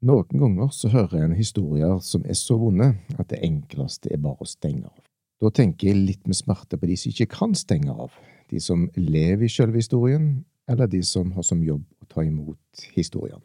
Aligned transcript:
Noen 0.00 0.32
ganger 0.32 0.70
så 0.72 0.88
hører 0.88 1.26
en 1.26 1.36
historier 1.36 1.98
som 2.00 2.22
er 2.24 2.36
så 2.38 2.56
vonde 2.56 2.94
at 3.20 3.28
det 3.28 3.42
enkleste 3.44 4.08
er 4.14 4.22
bare 4.24 4.40
å 4.40 4.48
stenge 4.48 4.88
av. 4.88 4.96
Da 5.44 5.50
tenker 5.52 5.90
jeg 5.90 6.00
litt 6.00 6.24
med 6.28 6.38
smerte 6.38 6.78
på 6.80 6.88
de 6.88 6.96
som 6.96 7.12
ikke 7.12 7.28
kan 7.34 7.52
stenge 7.56 7.92
av, 7.92 8.14
de 8.48 8.60
som 8.64 8.86
lever 8.96 9.44
i 9.44 9.52
selve 9.52 9.76
historien, 9.80 10.46
eller 10.70 10.88
de 10.88 11.02
som 11.04 11.34
har 11.36 11.44
som 11.44 11.60
jobb 11.64 11.84
å 12.00 12.08
ta 12.08 12.24
imot 12.24 12.86
historiene. 12.96 13.44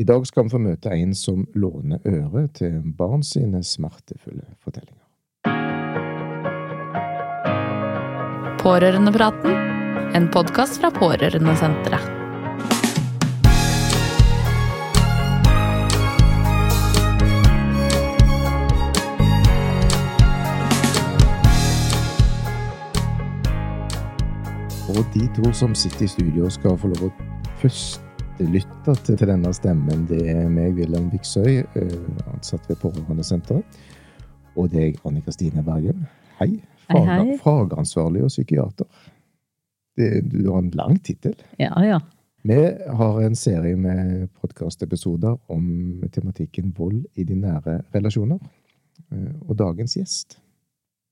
I 0.00 0.04
dag 0.08 0.24
skal 0.28 0.48
vi 0.48 0.56
få 0.56 0.64
møte 0.64 0.96
en 0.96 1.12
som 1.16 1.44
låner 1.52 2.00
øre 2.08 2.48
til 2.56 2.80
barn 2.96 3.24
sine 3.24 3.60
smertefulle 3.64 4.48
fortellinger. 4.64 5.04
Pårørendepraten, 8.64 9.56
en 10.16 10.32
podkast 10.32 10.80
fra 10.80 10.92
Pårørendesenteret. 10.96 12.25
Og 24.96 25.04
de 25.12 25.26
to 25.36 25.50
som 25.52 25.74
sitter 25.76 26.06
i 26.06 26.08
studio, 26.08 26.46
skal 26.48 26.76
få 26.80 26.88
lov 26.88 27.02
å 27.04 27.08
førstelytte 27.60 28.94
til, 29.04 29.18
til 29.20 29.28
denne 29.28 29.50
stemmen. 29.52 30.06
Det 30.08 30.22
er 30.32 30.46
meg, 30.48 30.70
Wilhelm 30.78 31.10
Viksøy, 31.12 31.58
eh, 31.76 32.06
ansatt 32.32 32.64
ved 32.70 32.78
Pårørendesenteret. 32.80 33.76
Og 34.56 34.70
det 34.72 34.80
er 34.80 34.86
jeg, 34.86 34.94
Anne 35.04 35.20
Kristine 35.20 35.64
Bergen. 35.66 36.06
Hei. 36.38 36.54
Hei, 36.88 37.02
hei. 37.10 37.36
Fagansvarlig 37.42 38.24
og 38.24 38.32
psykiater. 38.32 38.88
Det, 40.00 40.08
du 40.32 40.46
har 40.46 40.62
en 40.62 40.72
lang 40.80 40.96
tittel. 41.04 41.36
Ja, 41.60 41.74
ja. 41.84 42.00
Vi 42.46 42.56
har 43.02 43.20
en 43.20 43.36
serie 43.36 43.76
med 43.76 44.30
podkastepisoder 44.40 45.36
om 45.52 45.68
tematikken 46.14 46.72
vold 46.78 47.04
i 47.20 47.28
de 47.28 47.36
nære 47.44 47.82
relasjoner. 47.92 48.40
Eh, 49.12 49.32
Og 49.44 49.58
dagens 49.60 49.98
gjest 50.00 50.38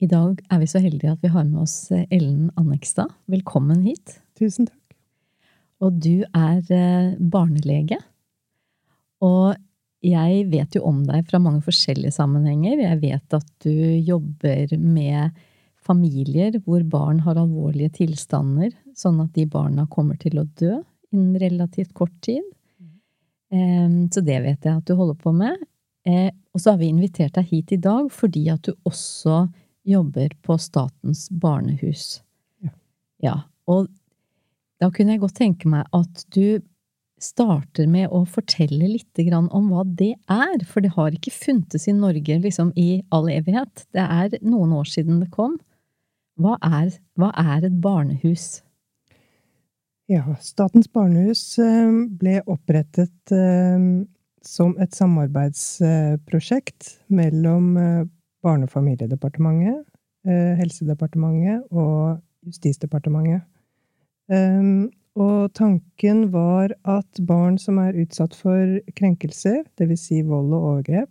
I 0.03 0.09
dag 0.11 0.41
er 0.51 0.61
vi 0.61 0.67
så 0.69 0.81
heldige 0.83 1.13
at 1.15 1.23
vi 1.23 1.31
har 1.33 1.45
med 1.47 1.63
oss 1.65 1.77
eh, 1.95 2.07
Ellen 2.13 2.49
Annekstad. 2.61 3.13
Velkommen 3.31 3.85
hit. 3.87 4.19
Tusen 4.39 4.67
takk. 4.69 4.97
Og 5.85 6.01
du 6.03 6.25
er 6.35 6.61
eh, 6.75 7.15
barnelege. 7.21 8.01
Og 9.25 9.55
jeg 10.05 10.45
vet 10.53 10.77
jo 10.77 10.83
om 10.91 11.01
deg 11.07 11.25
fra 11.31 11.41
mange 11.41 11.63
forskjellige 11.65 12.13
sammenhenger. 12.19 12.83
Jeg 12.83 13.01
vet 13.05 13.37
at 13.39 13.47
du 13.65 13.71
jobber 14.05 14.75
med 14.83 15.39
familier 15.85 16.59
hvor 16.65 16.83
barn 16.89 17.23
har 17.25 17.39
alvorlige 17.41 17.95
tilstander, 18.01 18.73
sånn 18.97 19.21
at 19.25 19.33
de 19.37 19.45
barna 19.49 19.87
kommer 19.93 20.19
til 20.21 20.41
å 20.41 20.47
dø 20.59 20.79
innen 21.15 21.39
relativt 21.41 21.95
kort 21.97 22.15
tid. 22.25 22.43
Eh, 23.55 23.89
Så 24.11 24.25
det 24.27 24.43
vet 24.43 24.67
jeg 24.67 24.75
at 24.75 24.89
du 24.91 24.97
holder 24.99 25.17
på 25.23 25.33
med. 25.33 25.55
Eh, 26.05 26.33
Og 26.55 26.61
så 26.61 26.75
har 26.75 26.79
vi 26.83 26.91
invitert 26.93 27.35
deg 27.39 27.49
hit 27.51 27.73
i 27.73 27.81
dag 27.83 28.11
fordi 28.13 28.49
at 28.53 28.63
du 28.67 28.75
også 28.87 29.47
jobber 29.85 30.33
på 30.43 30.59
Statens 30.59 31.29
barnehus. 31.31 32.23
Ja. 32.65 32.73
Ja, 33.25 33.35
og 33.71 33.87
da 34.83 34.91
kunne 34.93 35.15
jeg 35.15 35.23
godt 35.23 35.39
tenke 35.39 35.69
meg 35.71 35.87
at 35.97 36.25
du 36.35 36.61
starter 37.23 37.87
med 37.89 38.11
å 38.13 38.25
fortelle 38.29 38.89
litt 38.91 39.21
om 39.33 39.71
hva 39.71 39.85
det 39.87 40.15
er, 40.29 40.65
for 40.69 40.81
det 40.85 40.93
har 40.97 41.15
ikke 41.15 41.33
funtes 41.33 41.87
i 41.89 41.95
Norge 41.97 42.39
liksom 42.43 42.73
i 42.77 43.03
all 43.15 43.31
evighet. 43.33 43.87
Det 43.95 44.03
er 44.03 44.35
noen 44.43 44.73
år 44.77 44.85
siden 44.91 45.21
det 45.23 45.31
kom. 45.33 45.57
Hva 46.41 46.59
er, 46.61 46.91
hva 47.17 47.31
er 47.39 47.65
et 47.69 47.81
barnehus? 47.81 48.63
Ja, 50.11 50.35
Statens 50.43 50.91
barnehus 50.93 51.59
eh, 51.63 51.93
ble 52.21 52.43
opprettet 52.51 53.33
eh, 53.33 54.05
som 54.45 54.77
et 54.83 54.93
samarbeidsprosjekt 54.93 56.99
mellom 57.09 57.77
eh, 57.81 58.05
Barne- 58.45 58.69
og 58.69 58.73
familiedepartementet, 58.73 59.85
eh, 60.29 60.53
Helsedepartementet 60.61 61.65
og 61.73 62.21
Justisdepartementet. 62.45 63.43
Um, 64.29 64.91
Og 65.15 65.53
tanken 65.55 66.25
var 66.33 66.73
at 66.91 67.21
barn 67.23 67.55
som 67.63 67.77
er 67.79 67.95
utsatt 68.03 68.35
for 68.35 68.81
krenkelser, 68.99 69.61
dvs. 69.79 70.09
Si 70.09 70.23
vold 70.27 70.51
og 70.57 70.65
overgrep, 70.73 71.11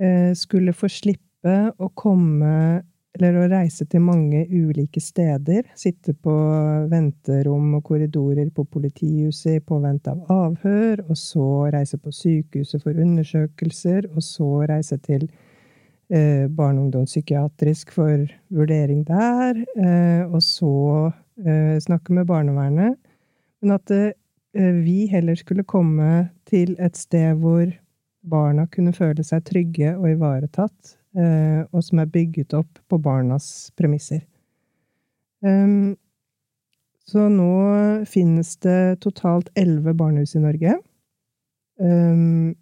eh, 0.00 0.34
skulle 0.36 0.74
få 0.76 0.90
slippe 0.92 1.54
å 1.80 1.88
komme 1.96 2.82
eller 3.16 3.38
å 3.40 3.48
reise 3.48 3.86
til 3.88 4.02
mange 4.04 4.42
ulike 4.50 5.00
steder. 5.00 5.64
Sitte 5.74 6.12
på 6.12 6.34
venterom 6.90 7.78
og 7.78 7.86
korridorer 7.88 8.50
på 8.52 8.66
politihuset 8.68 9.56
i 9.56 9.64
påvente 9.64 10.12
av 10.12 10.26
avhør, 10.28 11.00
og 11.08 11.16
så 11.16 11.72
reise 11.72 11.96
på 11.96 12.12
sykehuset 12.12 12.82
for 12.82 12.92
undersøkelser, 12.92 14.10
og 14.12 14.20
så 14.20 14.68
reise 14.68 15.00
til 15.00 15.24
eh, 16.12 16.46
barne- 16.48 16.80
og 16.80 16.86
ungdomspsykiatrisk 16.86 17.92
for 17.94 18.26
vurdering 18.50 19.04
der, 19.06 19.64
eh, 19.78 20.22
og 20.26 20.42
så 20.42 21.12
eh, 21.44 21.78
snakke 21.82 22.12
med 22.12 22.26
barnevernet. 22.26 22.96
Men 23.62 23.76
at 23.78 23.90
eh, 23.90 24.12
vi 24.54 25.06
heller 25.06 25.34
skulle 25.34 25.64
komme 25.64 26.28
til 26.46 26.76
et 26.78 26.96
sted 26.96 27.34
hvor 27.42 27.66
barna 28.26 28.66
kunne 28.66 28.92
føle 28.92 29.24
seg 29.24 29.44
trygge 29.46 29.96
og 29.96 30.10
ivaretatt, 30.10 30.96
og 31.72 31.80
som 31.80 32.00
er 32.02 32.10
bygget 32.12 32.52
opp 32.58 32.80
på 32.90 32.98
barnas 33.00 33.70
premisser. 33.78 34.20
Um, 35.40 35.96
så 37.06 37.28
nå 37.30 37.52
finnes 38.10 38.56
det 38.64 39.00
totalt 39.04 39.48
elleve 39.54 39.94
barnehus 39.94 40.34
i 40.36 40.42
Norge. 40.42 40.74
Um, 41.78 42.56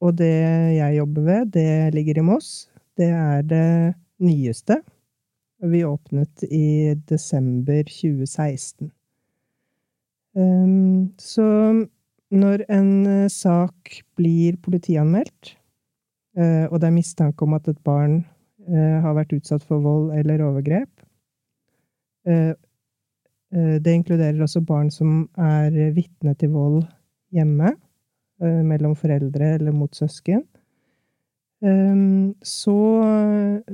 og 0.00 0.16
det 0.16 0.32
jeg 0.78 0.96
jobber 0.96 1.26
ved, 1.26 1.52
det 1.52 1.94
ligger 1.94 2.18
i 2.18 2.24
Moss. 2.24 2.70
Det 3.00 3.08
er 3.08 3.44
det 3.48 3.94
nyeste. 4.20 4.80
Vi 5.64 5.84
åpnet 5.84 6.44
i 6.52 6.92
desember 7.08 7.82
2016. 7.88 8.90
Um, 10.36 11.08
så 11.18 11.46
når 12.30 12.62
en 12.70 12.90
eh, 13.06 13.28
sak 13.32 13.96
blir 14.18 14.58
politianmeldt, 14.62 15.56
eh, 16.38 16.66
og 16.70 16.78
det 16.78 16.88
er 16.88 16.94
mistanke 16.94 17.46
om 17.46 17.56
at 17.56 17.66
et 17.70 17.80
barn 17.86 18.20
eh, 18.68 18.98
har 19.02 19.16
vært 19.18 19.34
utsatt 19.34 19.64
for 19.66 19.82
vold 19.82 20.12
eller 20.18 20.44
overgrep 20.46 21.06
Det 23.50 23.92
inkluderer 23.96 24.42
også 24.44 24.60
barn 24.62 24.90
som 24.94 25.24
er 25.40 25.72
vitne 25.96 26.36
til 26.38 26.52
vold 26.52 26.84
hjemme, 27.34 27.72
mellom 28.38 28.92
foreldre 28.94 29.54
eller 29.56 29.74
mot 29.74 29.96
søsken. 29.96 30.44
Um, 31.60 32.34
så, 32.42 33.04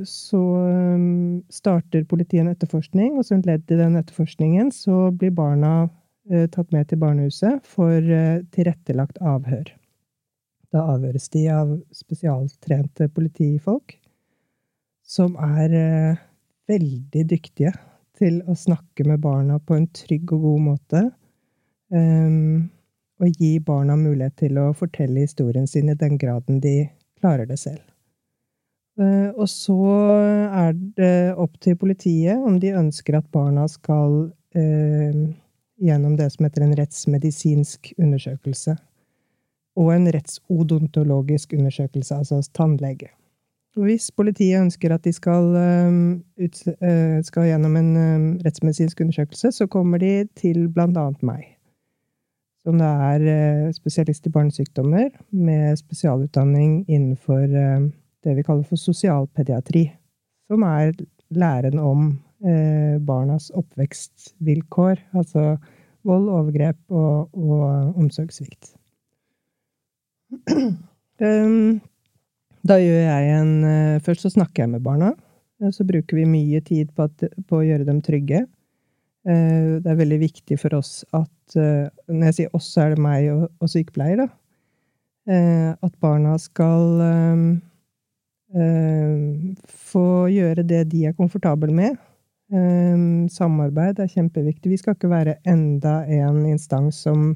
så 0.05 0.41
um, 0.67 1.43
starter 1.55 2.03
politiet 2.11 2.43
en 2.43 2.51
etterforskning, 2.51 3.15
og 3.15 3.29
som 3.29 3.45
ledd 3.47 3.71
i 3.71 3.79
den 3.79 3.95
etterforskningen 4.01 4.73
så 4.75 5.13
blir 5.15 5.31
barna 5.37 5.89
eh, 6.31 6.49
tatt 6.51 6.75
med 6.75 6.89
til 6.91 6.99
barnehuset 6.99 7.63
for 7.67 7.95
eh, 7.95 8.43
tilrettelagt 8.55 9.23
avhør. 9.23 9.71
Da 10.75 10.83
avhøres 10.97 11.31
de 11.31 11.45
av 11.55 11.77
spesialtrente 11.95 13.07
politifolk 13.15 13.95
som 15.07 15.39
er 15.39 15.79
eh, 15.79 16.25
veldig 16.67 17.23
dyktige 17.31 17.71
til 18.19 18.41
å 18.51 18.57
snakke 18.59 19.07
med 19.07 19.23
barna 19.23 19.61
på 19.63 19.77
en 19.79 19.87
trygg 19.95 20.33
og 20.35 20.43
god 20.49 20.65
måte. 20.73 21.05
Um, 21.95 22.67
og 23.23 23.39
gi 23.39 23.57
barna 23.63 23.95
mulighet 23.97 24.35
til 24.43 24.59
å 24.59 24.73
fortelle 24.77 25.23
historien 25.23 25.69
sin 25.71 25.93
i 25.93 25.97
den 25.97 26.19
graden 26.19 26.59
de 26.61 26.89
klarer 27.21 27.47
det 27.47 27.59
selv. 27.61 27.83
Eh, 29.01 29.31
Og 29.37 29.49
så 29.49 29.77
er 30.57 30.73
det 30.73 31.35
opp 31.37 31.59
til 31.61 31.77
politiet 31.77 32.41
om 32.41 32.61
de 32.61 32.73
ønsker 32.77 33.19
at 33.19 33.29
barna 33.33 33.67
skal 33.69 34.31
eh, 34.57 35.27
gjennom 35.77 36.17
det 36.17 36.31
som 36.33 36.47
heter 36.47 36.65
en 36.65 36.77
rettsmedisinsk 36.79 37.93
undersøkelse. 37.99 38.77
Og 39.77 39.93
en 39.93 40.09
rettsodontologisk 40.09 41.53
undersøkelse, 41.53 42.15
altså 42.17 42.39
hos 42.41 42.49
tannlege. 42.49 43.11
Hvis 43.77 44.09
politiet 44.11 44.63
ønsker 44.63 44.95
at 44.95 45.05
de 45.05 45.13
skal, 45.13 45.51
eh, 45.61 46.47
ut, 46.47 46.63
skal 47.29 47.51
gjennom 47.51 47.77
en 47.77 47.93
rettsmedisinsk 48.41 49.01
undersøkelse, 49.05 49.53
så 49.53 49.67
kommer 49.67 50.01
de 50.01 50.25
til 50.37 50.71
annet 50.79 51.23
meg. 51.23 51.56
Som 52.67 52.81
da 52.83 52.89
er 53.13 53.23
eh, 53.31 53.67
spesialist 53.71 54.25
i 54.27 54.31
barnesykdommer 54.35 55.13
med 55.31 55.79
spesialutdanning 55.79 56.81
innenfor 56.91 57.45
eh, 57.47 57.85
det 58.27 58.33
vi 58.35 58.43
kaller 58.43 58.67
for 58.67 58.81
sosialpediatri. 58.81 59.85
Som 60.51 60.65
er 60.67 60.91
læren 61.31 61.79
om 61.79 62.09
eh, 62.43 62.99
barnas 62.99 63.53
oppvekstvilkår. 63.55 65.05
Altså 65.15 65.53
vold, 66.07 66.27
overgrep 66.27 66.81
og, 66.91 67.31
og 67.39 67.95
omsorgssvikt. 68.03 68.75
Um, 71.23 71.79
da 72.69 72.81
gjør 72.83 72.99
jeg 73.05 73.31
en 73.37 73.55
Først 74.03 74.27
så 74.27 74.33
snakker 74.35 74.65
jeg 74.65 74.75
med 74.75 74.83
barna. 74.83 75.15
Så 75.71 75.87
bruker 75.87 76.19
vi 76.19 76.27
mye 76.27 76.59
tid 76.67 76.91
på, 76.99 77.07
at, 77.07 77.31
på 77.47 77.61
å 77.61 77.65
gjøre 77.65 77.87
dem 77.87 78.03
trygge. 78.03 78.43
Eh, 79.27 79.83
Det 79.83 79.91
er 79.91 79.99
veldig 79.99 80.19
viktig 80.23 80.59
for 80.61 80.77
oss 80.79 81.01
at 81.17 81.57
eh, 81.59 81.89
Når 82.09 82.31
jeg 82.31 82.37
sier 82.41 82.57
oss, 82.57 82.69
så 82.73 82.85
er 82.85 82.95
det 82.95 83.03
meg 83.03 83.31
og, 83.33 83.49
og 83.61 83.71
sykepleier, 83.73 84.23
da. 84.23 84.29
Eh, 85.27 85.73
at 85.75 85.97
barna 86.03 86.37
skal 86.39 87.01
få 88.57 90.05
gjøre 90.31 90.63
det 90.65 90.85
de 90.89 91.03
er 91.11 91.17
komfortable 91.19 91.75
med. 91.75 91.99
Samarbeid 93.35 93.99
er 94.01 94.09
kjempeviktig. 94.09 94.71
Vi 94.71 94.79
skal 94.81 94.95
ikke 94.95 95.11
være 95.11 95.35
enda 95.51 95.99
en 96.07 96.39
instans 96.47 97.03
som 97.05 97.35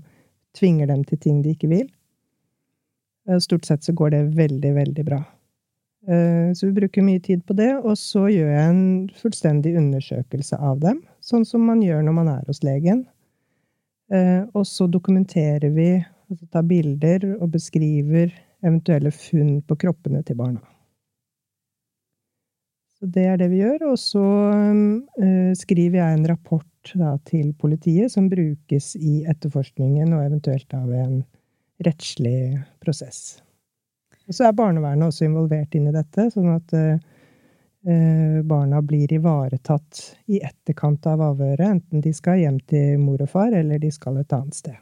tvinger 0.57 0.89
dem 0.89 1.03
til 1.05 1.21
ting 1.21 1.43
de 1.45 1.53
ikke 1.53 1.69
vil. 1.69 1.91
Stort 3.43 3.69
sett 3.69 3.85
så 3.85 3.93
går 3.93 4.15
det 4.15 4.23
veldig, 4.39 4.73
veldig 4.79 5.05
bra. 5.11 5.21
Eh, 6.08 6.52
Så 6.55 6.67
vi 6.67 6.73
bruker 6.73 7.02
mye 7.02 7.20
tid 7.20 7.44
på 7.47 7.55
det, 7.56 7.75
og 7.76 7.99
så 7.99 8.26
gjør 8.32 8.49
jeg 8.55 8.69
en 8.70 9.08
fullstendig 9.20 9.75
undersøkelse 9.76 10.56
av 10.56 10.81
dem, 10.81 11.02
sånn 11.20 11.44
som 11.44 11.67
man 11.67 11.82
gjør 11.85 12.02
når 12.06 12.17
man 12.17 12.31
er 12.32 12.47
hos 12.47 12.62
legen. 12.64 13.05
Eh, 14.12 14.43
Og 14.55 14.64
så 14.67 14.88
dokumenterer 14.88 15.70
vi, 15.70 16.05
altså 16.31 16.47
tar 16.50 16.62
bilder 16.62 17.37
og 17.41 17.50
beskriver 17.52 18.32
eventuelle 18.62 19.11
funn 19.11 19.61
på 19.62 19.76
kroppene 19.76 20.23
til 20.25 20.37
barna. 20.37 20.61
Så 23.00 23.08
det 23.08 23.25
er 23.26 23.37
det 23.41 23.49
vi 23.50 23.62
gjør, 23.62 23.93
og 23.93 23.99
så 23.99 24.25
eh, 24.53 25.53
skriver 25.56 26.00
jeg 26.03 26.19
en 26.19 26.26
rapport 26.29 26.67
da, 26.94 27.14
til 27.25 27.53
politiet 27.56 28.12
som 28.12 28.29
brukes 28.29 28.94
i 28.96 29.23
etterforskningen 29.29 30.12
og 30.17 30.25
eventuelt 30.26 30.75
av 30.76 30.93
en 30.93 31.23
rettslig 31.85 32.61
prosess. 32.85 33.41
Og 34.31 34.37
så 34.37 34.47
er 34.47 34.55
barnevernet 34.55 35.11
også 35.11 35.27
involvert 35.27 35.75
inn 35.75 35.88
i 35.91 35.94
dette, 35.94 36.29
sånn 36.31 36.53
at 36.53 36.71
eh, 36.79 37.00
eh, 37.82 38.37
barna 38.47 38.79
blir 38.87 39.11
ivaretatt 39.11 40.03
i 40.31 40.38
etterkant 40.47 41.09
av 41.11 41.25
avhøret, 41.32 41.65
enten 41.67 42.05
de 42.05 42.12
skal 42.15 42.38
hjem 42.38 42.61
til 42.71 43.00
mor 43.03 43.19
og 43.25 43.32
far, 43.32 43.50
eller 43.59 43.81
de 43.82 43.91
skal 43.91 44.21
et 44.21 44.37
annet 44.37 44.55
sted. 44.55 44.77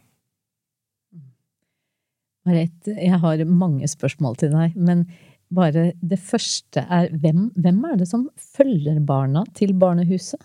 Marit, 2.45 2.91
jeg 2.93 3.21
har 3.23 3.41
mange 3.49 3.89
spørsmål 3.89 4.37
til 4.43 4.53
deg, 4.53 4.77
men 4.77 5.07
bare 5.49 5.95
det 6.05 6.19
første 6.21 6.83
er 6.85 7.09
hvem, 7.17 7.47
hvem 7.57 7.79
er 7.89 7.97
det 8.03 8.09
som 8.11 8.27
følger 8.37 9.01
barna 9.01 9.47
til 9.57 9.73
barnehuset? 9.81 10.43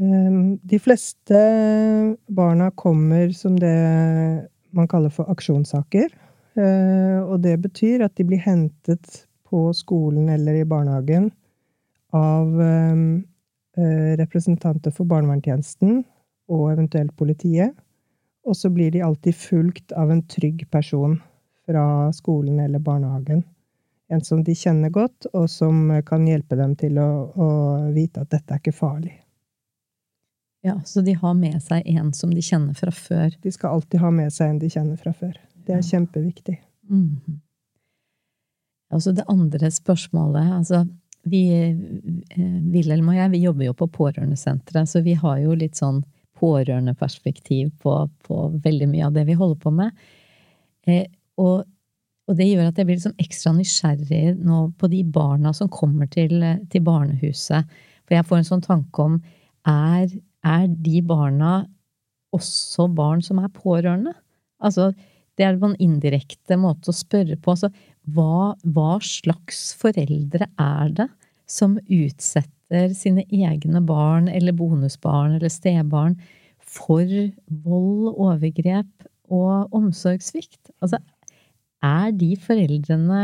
Eh, 0.00 0.40
De 0.64 0.80
fleste 0.80 1.42
barna 2.32 2.70
kommer 2.72 3.36
som 3.36 3.60
det 3.60 3.74
man 4.72 4.88
kaller 4.88 5.12
for 5.12 5.28
aksjonssaker. 5.28 6.08
Eh, 6.58 7.20
Og 7.22 7.40
det 7.44 7.56
betyr 7.62 8.02
at 8.06 8.16
de 8.18 8.26
blir 8.26 8.42
hentet 8.42 9.24
på 9.48 9.68
skolen 9.76 10.28
eller 10.32 10.58
i 10.58 10.68
barnehagen 10.68 11.30
av 12.16 12.60
eh, 12.62 13.02
eh, 13.78 14.16
representanter 14.20 14.94
for 14.94 15.08
barnevernstjenesten 15.08 16.02
og 16.48 16.72
eventuelt 16.72 17.14
politiet. 17.16 17.76
Og 18.48 18.56
så 18.56 18.70
blir 18.72 18.90
de 18.90 19.04
alltid 19.04 19.36
fulgt 19.36 19.92
av 19.92 20.10
en 20.10 20.24
trygg 20.24 20.64
person 20.72 21.18
fra 21.68 22.12
skolen 22.16 22.60
eller 22.64 22.80
barnehagen. 22.80 23.44
En 24.08 24.24
som 24.24 24.40
de 24.40 24.54
kjenner 24.56 24.88
godt, 24.88 25.26
og 25.36 25.50
som 25.52 25.90
kan 26.08 26.24
hjelpe 26.24 26.56
dem 26.56 26.72
til 26.80 26.96
å, 26.96 27.08
å 27.28 27.48
vite 27.92 28.22
at 28.24 28.30
dette 28.32 28.54
er 28.54 28.62
ikke 28.62 28.72
farlig. 28.72 29.12
Ja, 30.64 30.78
så 30.84 31.04
de 31.04 31.12
har 31.12 31.34
med 31.36 31.60
seg 31.62 31.84
en 31.92 32.08
som 32.16 32.32
de 32.32 32.40
kjenner 32.42 32.72
fra 32.78 32.90
før. 32.90 33.36
De 33.44 33.52
skal 33.52 33.76
alltid 33.76 34.00
ha 34.00 34.10
med 34.10 34.32
seg 34.32 34.54
en 34.54 34.62
de 34.62 34.72
kjenner 34.72 34.96
fra 34.96 35.12
før. 35.12 35.36
Det 35.68 35.76
er 35.76 35.84
kjempeviktig. 35.84 36.56
Mhm. 36.88 37.40
Altså 38.88 39.12
det 39.12 39.26
andre 39.28 39.68
spørsmålet, 39.70 40.52
altså 40.56 40.86
vi, 41.28 41.42
eh, 41.52 42.62
Wilhelm 42.72 43.10
og 43.12 43.18
jeg, 43.18 43.30
vi 43.34 43.42
jobber 43.42 43.66
jo 43.66 43.74
på 43.76 43.88
pårørendesenteret, 43.98 44.88
så 44.88 45.02
vi 45.04 45.12
har 45.12 45.42
jo 45.42 45.56
litt 45.58 45.76
sånn 45.76 46.02
pårørendeperspektiv 46.38 47.72
på, 47.82 47.94
på 48.24 48.36
veldig 48.64 48.88
mye 48.88 49.08
av 49.08 49.16
det 49.16 49.26
vi 49.28 49.36
holder 49.36 49.58
på 49.60 49.72
med. 49.74 50.06
Eh, 50.86 51.04
og, 51.36 51.66
og 52.28 52.38
det 52.38 52.48
gjør 52.48 52.70
at 52.70 52.78
jeg 52.78 52.88
blir 52.88 52.96
liksom 52.96 53.18
ekstra 53.20 53.52
nysgjerrig 53.56 54.22
nå 54.38 54.62
på 54.78 54.90
de 54.92 55.02
barna 55.04 55.52
som 55.52 55.68
kommer 55.68 56.08
til, 56.12 56.40
til 56.72 56.86
barnehuset. 56.86 57.68
For 58.06 58.16
jeg 58.16 58.28
får 58.28 58.40
en 58.40 58.48
sånn 58.52 58.64
tanke 58.64 59.04
om 59.04 59.18
er, 59.68 60.08
er 60.46 60.66
de 60.68 61.02
barna 61.04 61.60
også 62.32 62.88
barn 62.92 63.20
som 63.24 63.40
er 63.42 63.52
pårørende? 63.52 64.14
Altså, 64.64 64.92
det 65.38 65.46
er 65.46 65.58
en 65.62 65.76
indirekte 65.82 66.58
måte 66.60 66.90
å 66.90 66.96
spørre 66.96 67.38
på. 67.38 67.54
Altså, 67.54 67.70
hva, 68.14 68.54
hva 68.66 68.98
slags 69.04 69.70
foreldre 69.78 70.48
er 70.58 70.94
det 70.96 71.08
som 71.48 71.76
utsetter 71.84 72.92
sine 72.96 73.24
egne 73.32 73.82
barn 73.86 74.28
eller 74.28 74.56
bonusbarn 74.56 75.38
eller 75.38 75.52
stebarn 75.52 76.18
for 76.58 77.06
vold, 77.64 78.10
overgrep 78.14 79.08
og 79.32 79.76
omsorgssvikt? 79.76 80.72
Altså, 80.82 81.00
er 81.84 82.10
de 82.18 82.34
foreldrene 82.42 83.22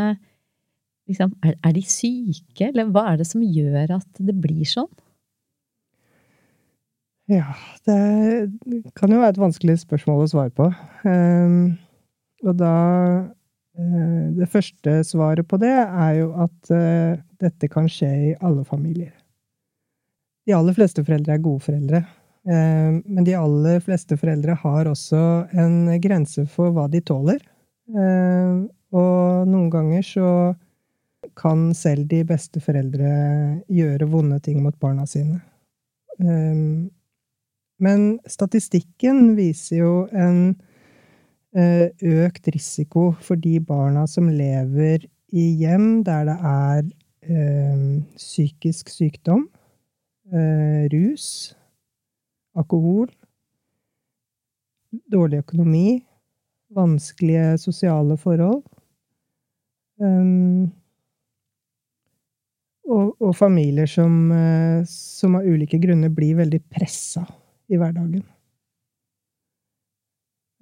liksom, 1.10 1.34
er, 1.44 1.56
er 1.58 1.74
de 1.76 1.82
syke, 1.88 2.70
eller 2.70 2.92
hva 2.94 3.08
er 3.10 3.20
det 3.20 3.28
som 3.28 3.42
gjør 3.42 3.98
at 3.98 4.22
det 4.22 4.36
blir 4.40 4.64
sånn? 4.68 4.90
Ja, 7.32 7.54
det 7.88 8.92
kan 8.98 9.12
jo 9.12 9.22
være 9.22 9.32
et 9.32 9.40
vanskelig 9.40 9.78
spørsmål 9.80 10.26
å 10.26 10.28
svare 10.28 10.52
på. 10.52 10.66
Ehm, 11.08 11.78
og 12.44 12.56
da 12.60 12.74
eh, 13.78 14.26
Det 14.38 14.48
første 14.52 14.98
svaret 15.06 15.48
på 15.48 15.58
det 15.62 15.74
er 15.74 16.12
jo 16.20 16.32
at 16.44 16.74
eh, 16.74 17.20
dette 17.42 17.70
kan 17.72 17.88
skje 17.90 18.10
i 18.30 18.34
alle 18.40 18.64
familier. 18.68 19.14
De 20.44 20.54
aller 20.56 20.76
fleste 20.76 21.04
foreldre 21.04 21.34
er 21.34 21.44
gode 21.44 21.64
foreldre. 21.64 22.02
Ehm, 22.44 23.00
men 23.08 23.24
de 23.24 23.32
aller 23.38 23.80
fleste 23.80 24.18
foreldre 24.20 24.56
har 24.60 24.90
også 24.90 25.20
en 25.56 25.88
grense 26.04 26.44
for 26.52 26.74
hva 26.76 26.84
de 26.92 27.00
tåler. 27.00 27.40
Og 28.94 29.48
noen 29.48 29.70
ganger 29.72 30.04
så 30.04 30.28
kan 31.36 31.70
selv 31.76 32.06
de 32.08 32.20
beste 32.28 32.60
foreldre 32.64 33.08
gjøre 33.72 34.08
vonde 34.08 34.38
ting 34.44 34.60
mot 34.64 34.76
barna 34.80 35.04
sine. 35.08 35.40
Men 37.84 38.06
statistikken 38.30 39.34
viser 39.38 39.80
jo 39.82 39.94
en 40.12 40.38
eh, 40.52 40.70
økt 41.54 42.48
risiko 42.50 43.12
for 43.22 43.38
de 43.38 43.60
barna 43.62 44.08
som 44.10 44.26
lever 44.26 45.04
i 45.34 45.44
hjem 45.58 46.04
der 46.06 46.26
det 46.28 46.36
er 46.50 46.80
eh, 47.26 48.02
psykisk 48.16 48.90
sykdom, 48.90 49.48
eh, 50.32 50.86
rus, 50.92 51.26
alkohol, 52.54 53.08
dårlig 55.10 55.42
økonomi, 55.42 56.04
vanskelige 56.74 57.58
sosiale 57.58 58.16
forhold. 58.18 58.62
Og, 62.84 63.14
og 63.20 63.32
familier 63.36 63.88
som, 63.88 64.30
eh, 64.34 64.84
som 64.90 65.38
av 65.38 65.46
ulike 65.48 65.78
grunner 65.80 66.12
blir 66.12 66.36
veldig 66.42 66.60
pressa 66.68 67.24
i 67.70 67.78
hverdagen. 67.80 68.22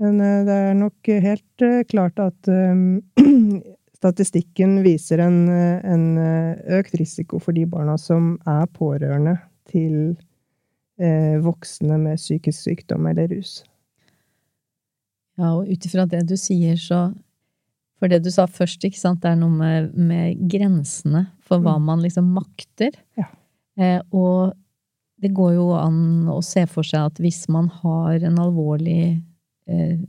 Men 0.03 0.19
eh, 0.21 0.41
det 0.49 0.59
er 0.67 0.75
nok 0.79 1.13
helt 1.23 1.65
eh, 1.65 1.83
klart 1.89 2.19
at 2.23 2.51
eh, 2.51 2.75
statistikken 4.03 4.81
viser 4.83 5.23
en, 5.23 5.41
eh, 5.49 5.79
en 5.87 6.07
eh, 6.19 6.79
økt 6.81 6.97
risiko 6.99 7.39
for 7.43 7.55
de 7.55 7.67
barna 7.71 7.95
som 8.01 8.35
er 8.51 8.67
pårørende 8.75 9.37
til 9.71 10.17
eh, 10.99 11.39
voksne 11.43 12.01
med 12.03 12.19
psykisk 12.19 12.67
sykdom 12.67 13.07
eller 13.11 13.31
rus. 13.31 13.61
Ja, 15.39 15.55
og 15.55 15.71
ut 15.71 15.87
ifra 15.87 16.07
det 16.07 16.27
du 16.29 16.37
sier, 16.37 16.77
så 16.77 17.11
For 18.03 18.11
det 18.11 18.25
du 18.25 18.33
sa 18.35 18.49
først, 18.51 18.83
ikke 18.83 18.99
sant, 18.99 19.21
det 19.23 19.31
er 19.31 19.37
noe 19.39 19.55
med, 19.55 19.93
med 19.95 20.41
grensene 20.51 21.21
for 21.47 21.63
hva 21.63 21.77
man 21.79 22.01
liksom 22.03 22.33
makter. 22.35 22.97
Ja. 23.15 23.29
Eh, 23.79 24.01
og 24.11 24.57
det 25.23 25.31
går 25.31 25.53
jo 25.55 25.69
an 25.79 26.27
å 26.27 26.41
se 26.43 26.65
for 26.67 26.83
seg 26.83 27.13
at 27.13 27.21
hvis 27.23 27.45
man 27.47 27.69
har 27.71 28.27
en 28.27 28.41
alvorlig 28.43 28.97
eh, 29.05 29.21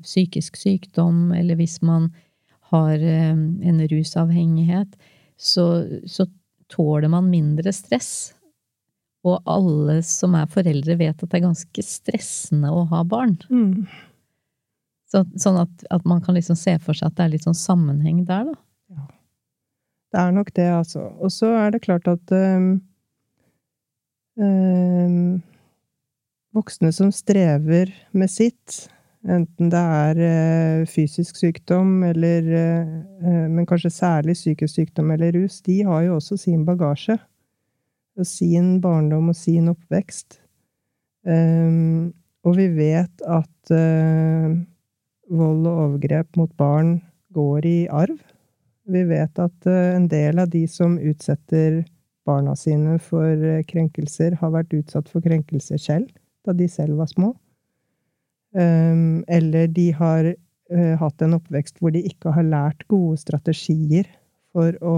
psykisk 0.04 0.58
sykdom, 0.60 1.32
eller 1.36 1.60
hvis 1.60 1.80
man 1.86 2.12
har 2.74 2.96
eh, 2.98 3.34
en 3.34 3.84
rusavhengighet, 3.90 4.96
så, 5.38 5.86
så 6.06 6.28
tåler 6.72 7.12
man 7.12 7.30
mindre 7.30 7.74
stress. 7.76 8.34
Og 9.24 9.40
alle 9.48 10.02
som 10.04 10.36
er 10.36 10.50
foreldre, 10.52 10.98
vet 11.00 11.16
at 11.16 11.30
det 11.30 11.40
er 11.40 11.46
ganske 11.46 11.86
stressende 11.86 12.72
å 12.74 12.84
ha 12.92 13.04
barn. 13.08 13.38
Mm. 13.48 13.86
Så, 15.14 15.24
sånn 15.40 15.62
at, 15.62 15.86
at 15.94 16.06
man 16.10 16.24
kan 16.26 16.36
liksom 16.36 16.58
se 16.60 16.74
for 16.82 16.98
seg 16.98 17.12
at 17.12 17.20
det 17.20 17.28
er 17.28 17.34
litt 17.36 17.46
sånn 17.48 17.58
sammenheng 17.58 18.24
der, 18.28 18.50
da. 18.50 18.60
Det 20.14 20.22
er 20.22 20.34
nok 20.36 20.52
det, 20.54 20.68
altså. 20.70 21.08
Og 21.26 21.32
så 21.34 21.50
er 21.58 21.72
det 21.74 21.82
klart 21.86 22.06
at 22.10 22.34
um, 22.34 22.68
um, 24.38 25.42
Voksne 26.54 26.92
som 26.94 27.10
strever 27.10 27.90
med 28.14 28.30
sitt, 28.30 28.84
enten 29.30 29.70
det 29.72 29.80
er 29.80 30.20
uh, 30.20 30.88
fysisk 30.90 31.38
sykdom 31.40 32.04
eller 32.04 32.50
uh, 32.50 33.46
Men 33.50 33.66
kanskje 33.70 33.94
særlig 33.94 34.36
psykisk 34.36 34.74
sykdom 34.76 35.12
eller 35.12 35.32
rus, 35.38 35.62
de 35.62 35.82
har 35.84 36.02
jo 36.08 36.18
også 36.20 36.38
sin 36.38 36.66
bagasje. 36.66 37.18
Og 38.20 38.28
sin 38.30 38.82
barndom 38.82 39.32
og 39.32 39.36
sin 39.36 39.72
oppvekst. 39.72 40.38
Um, 41.26 42.14
og 42.44 42.58
vi 42.60 42.68
vet 42.76 43.24
at 43.26 43.74
vold 45.32 45.68
og 45.68 45.80
overgrep 45.86 46.38
mot 46.38 46.52
barn 46.60 46.98
går 47.34 47.66
i 47.66 47.78
arv. 47.90 48.20
Vi 48.84 49.04
vet 49.08 49.40
at 49.40 49.68
eh, 49.70 49.96
en 49.96 50.08
del 50.12 50.40
av 50.40 50.50
de 50.52 50.66
som 50.68 50.98
utsetter 51.00 51.84
barna 52.28 52.56
sine 52.60 52.98
for 53.04 53.32
eh, 53.32 53.64
krenkelser, 53.68 54.38
har 54.42 54.54
vært 54.54 54.76
utsatt 54.76 55.10
for 55.12 55.24
krenkelser 55.24 55.80
selv, 55.80 56.12
da 56.44 56.56
de 56.56 56.68
selv 56.72 57.00
var 57.00 57.12
små. 57.12 57.34
Eller 58.54 59.68
de 59.74 59.88
har 59.98 60.28
eh, 60.30 60.94
hatt 61.00 61.24
en 61.26 61.38
oppvekst 61.40 61.80
hvor 61.82 61.94
de 61.96 62.04
ikke 62.06 62.36
har 62.36 62.46
lært 62.46 62.86
gode 62.92 63.18
strategier 63.22 64.10
for 64.54 64.78
å 64.86 64.98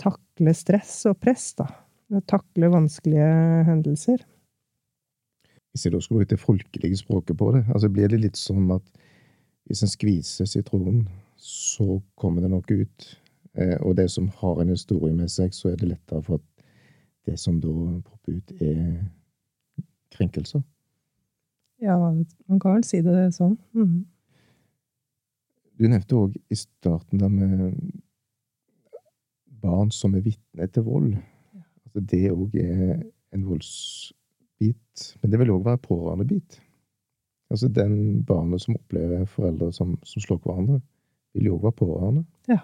takle 0.00 0.52
stress 0.58 1.04
og 1.06 1.20
press, 1.22 1.52
da. 1.54 1.68
Takle 2.26 2.66
vanskelige 2.72 3.28
hendelser. 3.68 4.24
Hvis 5.70 5.84
jeg 5.86 5.94
da 5.94 6.00
skal 6.02 6.18
bruke 6.18 6.32
det 6.32 6.40
folkelige 6.40 6.98
språket 6.98 7.38
på 7.38 7.52
det, 7.54 7.62
altså 7.70 7.90
blir 7.92 8.10
det 8.10 8.18
litt 8.24 8.40
som 8.40 8.72
at 8.74 8.84
hvis 9.68 9.82
en 9.84 9.90
skviser 9.90 10.48
sitronen, 10.48 11.06
så 11.36 12.00
kommer 12.16 12.42
det 12.42 12.50
noe 12.50 12.78
ut. 12.80 13.08
Eh, 13.56 13.76
og 13.82 13.96
det 13.98 14.10
som 14.10 14.28
har 14.40 14.60
en 14.62 14.72
historie 14.72 15.14
med 15.14 15.30
seg, 15.32 15.54
så 15.54 15.72
er 15.72 15.76
det 15.80 15.90
lettere 15.90 16.22
for 16.24 16.40
at 16.40 16.66
det 17.26 17.38
som 17.42 17.58
da 17.60 17.72
popper 18.06 18.38
ut, 18.38 18.52
er 18.62 19.04
krenkelser. 20.14 20.62
Ja, 21.82 21.96
man 22.00 22.60
kan 22.60 22.78
vel 22.78 22.84
si 22.86 23.02
det 23.04 23.30
sånn. 23.36 23.56
Mm. 23.76 24.04
Du 25.76 25.88
nevnte 25.90 26.16
òg 26.16 26.36
i 26.48 26.56
starten 26.56 27.20
der 27.20 27.32
med 27.32 27.74
barn 29.60 29.90
som 29.92 30.14
er 30.16 30.24
vitne 30.24 30.68
til 30.72 30.86
vold. 30.86 31.10
Altså 31.84 32.02
det 32.12 32.22
òg 32.32 32.54
er 32.60 33.02
en 33.34 33.44
voldsbit. 33.44 35.10
Men 35.20 35.32
det 35.32 35.40
vil 35.42 35.52
òg 35.52 35.66
være 35.66 35.82
pårørendebit. 35.84 36.60
Altså 37.52 37.68
den 37.70 38.24
barnet 38.26 38.64
som 38.64 38.78
opplever 38.78 39.26
foreldre 39.30 39.68
som, 39.74 39.94
som 40.02 40.22
slår 40.24 40.40
hverandre, 40.42 40.80
vil 41.36 41.50
jo 41.50 41.58
òg 41.58 41.68
være 41.68 41.78
pårørende. 41.82 42.24
Ja. 42.50 42.62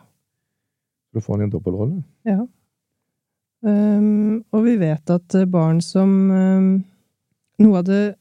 Da 1.13 1.21
får 1.21 1.37
han 1.37 1.47
en 1.47 1.53
dobbeltrolle. 1.53 2.01
Ja. 2.27 2.41
Um, 3.63 4.41
og 4.51 4.65
vi 4.65 4.79
vet 4.81 5.11
at 5.13 5.37
barn 5.53 5.79
som 5.85 6.11
um, 6.33 6.73
Noe 7.63 7.79
av 7.79 7.85
det 7.87 8.17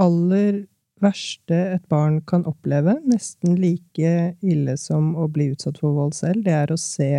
aller 0.00 0.64
verste 1.02 1.56
et 1.74 1.84
barn 1.90 2.20
kan 2.26 2.44
oppleve, 2.48 2.96
nesten 3.04 3.58
like 3.60 4.34
ille 4.42 4.76
som 4.80 5.12
å 5.18 5.28
bli 5.30 5.50
utsatt 5.52 5.80
for 5.82 5.96
vold 5.96 6.14
selv, 6.16 6.44
det 6.46 6.54
er 6.54 6.72
å 6.72 6.80
se 6.80 7.10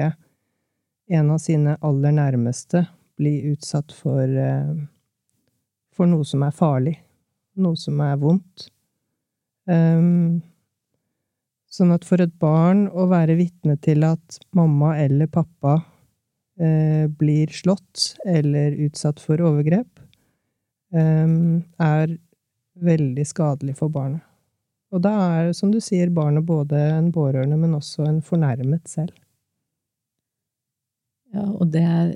en 1.05 1.32
av 1.32 1.41
sine 1.44 1.75
aller 1.86 2.15
nærmeste 2.15 2.86
bli 3.20 3.38
utsatt 3.51 3.94
for, 3.96 4.25
uh, 4.25 4.74
for 5.96 6.10
noe 6.10 6.25
som 6.27 6.44
er 6.48 6.55
farlig, 6.55 6.98
noe 7.62 7.77
som 7.79 8.01
er 8.03 8.17
vondt. 8.20 8.70
Um, 9.70 10.41
sånn 11.72 11.94
at 11.96 12.05
for 12.08 12.22
et 12.24 12.34
barn 12.41 12.86
å 12.91 13.08
være 13.12 13.38
vitne 13.39 13.75
til 13.84 14.05
at 14.08 14.39
mamma 14.55 14.94
eller 15.01 15.27
pappa 15.27 15.79
eh, 16.55 17.08
blir 17.12 17.51
slått 17.51 18.13
eller 18.24 18.77
utsatt 18.86 19.20
for 19.20 19.41
overgrep, 19.44 20.00
um, 20.96 21.65
er 21.82 22.15
veldig 22.75 23.25
skadelig 23.27 23.77
for 23.79 23.91
barnet. 23.94 24.24
Og 24.94 25.01
da 25.03 25.12
er, 25.39 25.51
som 25.58 25.72
du 25.74 25.82
sier, 25.84 26.12
barnet 26.13 26.46
både 26.48 26.79
en 26.94 27.10
pårørende, 27.13 27.58
men 27.60 27.75
også 27.75 28.05
en 28.08 28.22
fornærmet 28.24 28.88
selv. 28.88 29.15
Ja, 31.36 31.44
og 31.50 31.67
det 31.74 31.82
er, 31.84 32.13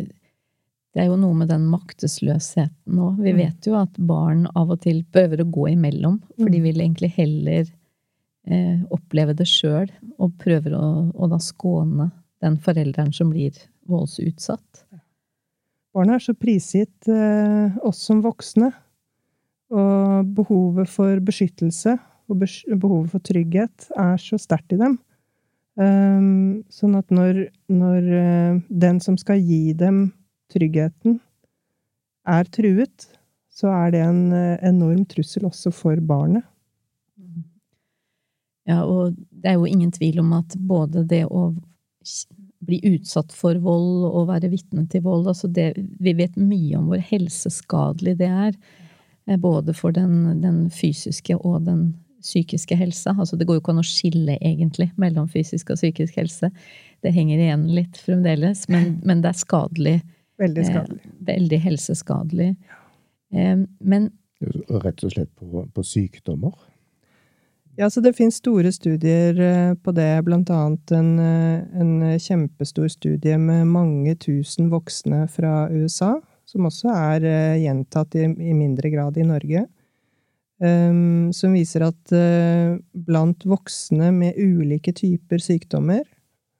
det 0.95 1.01
er 1.03 1.09
jo 1.09 1.17
noe 1.19 1.35
med 1.41 1.49
den 1.51 1.65
maktesløsheten 1.67 3.01
òg. 3.01 3.19
Vi 3.19 3.33
mm. 3.33 3.41
vet 3.41 3.67
jo 3.67 3.75
at 3.81 3.99
barn 3.99 4.45
av 4.55 4.71
og 4.75 4.79
til 4.85 5.01
prøver 5.11 5.43
å 5.43 5.49
gå 5.49 5.67
imellom, 5.73 6.21
for 6.37 6.47
de 6.47 6.61
mm. 6.61 6.67
vil 6.69 6.83
egentlig 6.85 7.11
heller 7.17 7.65
eh, 7.65 8.79
oppleve 8.95 9.35
det 9.35 9.49
sjøl, 9.49 9.91
og 10.21 10.37
prøver 10.39 10.77
å, 10.77 10.87
å, 11.11 11.31
da 11.31 11.41
skåne 11.43 12.11
den 12.43 12.55
forelderen 12.63 13.11
som 13.15 13.33
blir 13.33 13.57
voldsutsatt. 13.89 14.85
Barna 15.95 16.15
er 16.15 16.23
så 16.23 16.37
prisgitt 16.37 17.09
eh, 17.11 17.75
oss 17.83 18.05
som 18.07 18.21
voksne, 18.23 18.71
og 19.69 20.29
behovet 20.37 20.89
for 20.89 21.19
beskyttelse 21.25 21.95
og 22.29 22.41
behovet 22.41 23.11
for 23.13 23.23
trygghet 23.25 23.89
er 23.97 24.17
så 24.21 24.37
sterkt 24.41 24.73
i 24.75 24.79
dem. 24.81 24.97
Um, 25.79 26.65
sånn 26.73 26.97
at 26.99 27.07
når, 27.13 27.45
når 27.71 28.07
uh, 28.09 28.59
den 28.67 28.99
som 29.03 29.15
skal 29.19 29.39
gi 29.39 29.71
dem 29.77 30.09
tryggheten, 30.51 31.19
er 32.29 32.49
truet, 32.51 33.07
så 33.53 33.71
er 33.71 33.93
det 33.95 34.01
en 34.03 34.23
uh, 34.33 34.57
enorm 34.65 35.05
trussel 35.09 35.47
også 35.49 35.71
for 35.73 36.01
barnet. 36.03 36.43
Ja, 38.69 38.83
og 38.83 39.15
det 39.31 39.49
er 39.49 39.57
jo 39.57 39.69
ingen 39.69 39.93
tvil 39.95 40.19
om 40.21 40.35
at 40.37 40.53
både 40.69 41.01
det 41.09 41.23
å 41.25 41.47
bli 42.59 42.81
utsatt 42.91 43.31
for 43.33 43.57
vold 43.63 44.03
og 44.09 44.27
være 44.29 44.51
vitne 44.51 44.83
til 44.91 45.01
vold 45.05 45.29
altså 45.31 45.47
det, 45.47 45.71
Vi 45.77 46.13
vet 46.17 46.35
mye 46.37 46.77
om 46.77 46.91
hvor 46.91 47.01
helseskadelig 47.01 48.17
det 48.19 48.29
er. 48.29 48.51
Eh, 49.27 49.37
både 49.37 49.73
for 49.73 49.95
den, 49.95 50.41
den 50.41 50.69
fysiske 50.71 51.37
og 51.37 51.65
den 51.65 51.89
psykiske 52.21 52.75
helsa. 52.75 53.15
Altså 53.17 53.37
det 53.37 53.47
går 53.47 53.57
jo 53.57 53.63
ikke 53.63 53.73
an 53.75 53.83
å 53.83 53.87
skille, 53.87 54.37
egentlig, 54.41 54.89
mellom 54.99 55.29
fysisk 55.31 55.71
og 55.73 55.79
psykisk 55.79 56.17
helse. 56.19 56.51
Det 57.03 57.13
henger 57.15 57.39
igjen 57.39 57.67
litt 57.71 57.99
fremdeles, 58.03 58.65
men, 58.71 58.97
men 59.07 59.23
det 59.23 59.31
er 59.31 59.39
skadelig. 59.39 59.99
Veldig 60.39 60.63
eh, 60.65 60.71
skadelig. 60.73 61.03
Eh, 61.05 61.19
veldig 61.33 61.61
helseskadelig. 61.67 62.49
Eh, 63.35 63.55
men 63.79 64.11
Rett 64.39 65.01
og 65.03 65.11
slett 65.11 65.31
på, 65.35 65.65
på 65.75 65.83
sykdommer? 65.83 66.53
Ja, 67.75 67.89
så 67.91 67.99
det 68.03 68.13
finnes 68.15 68.37
store 68.39 68.71
studier 68.71 69.39
eh, 69.43 69.73
på 69.75 69.91
det, 69.95 70.07
blant 70.27 70.51
annet 70.51 70.93
en, 70.95 71.09
en 71.19 71.91
kjempestor 72.19 72.87
studie 72.91 73.35
med 73.39 73.67
mange 73.67 74.15
tusen 74.19 74.71
voksne 74.71 75.25
fra 75.31 75.67
USA, 75.71 76.17
som 76.49 76.65
også 76.69 76.89
er 76.93 77.27
eh, 77.27 77.59
gjentatt 77.63 78.17
i, 78.17 78.25
i 78.25 78.55
mindre 78.57 78.91
grad 78.93 79.17
i 79.19 79.27
Norge, 79.27 79.65
um, 80.63 81.29
som 81.35 81.55
viser 81.55 81.85
at 81.85 82.13
uh, 82.15 82.77
blant 82.93 83.45
voksne 83.47 84.11
med 84.15 84.39
ulike 84.39 84.93
typer 84.97 85.41
sykdommer, 85.43 86.03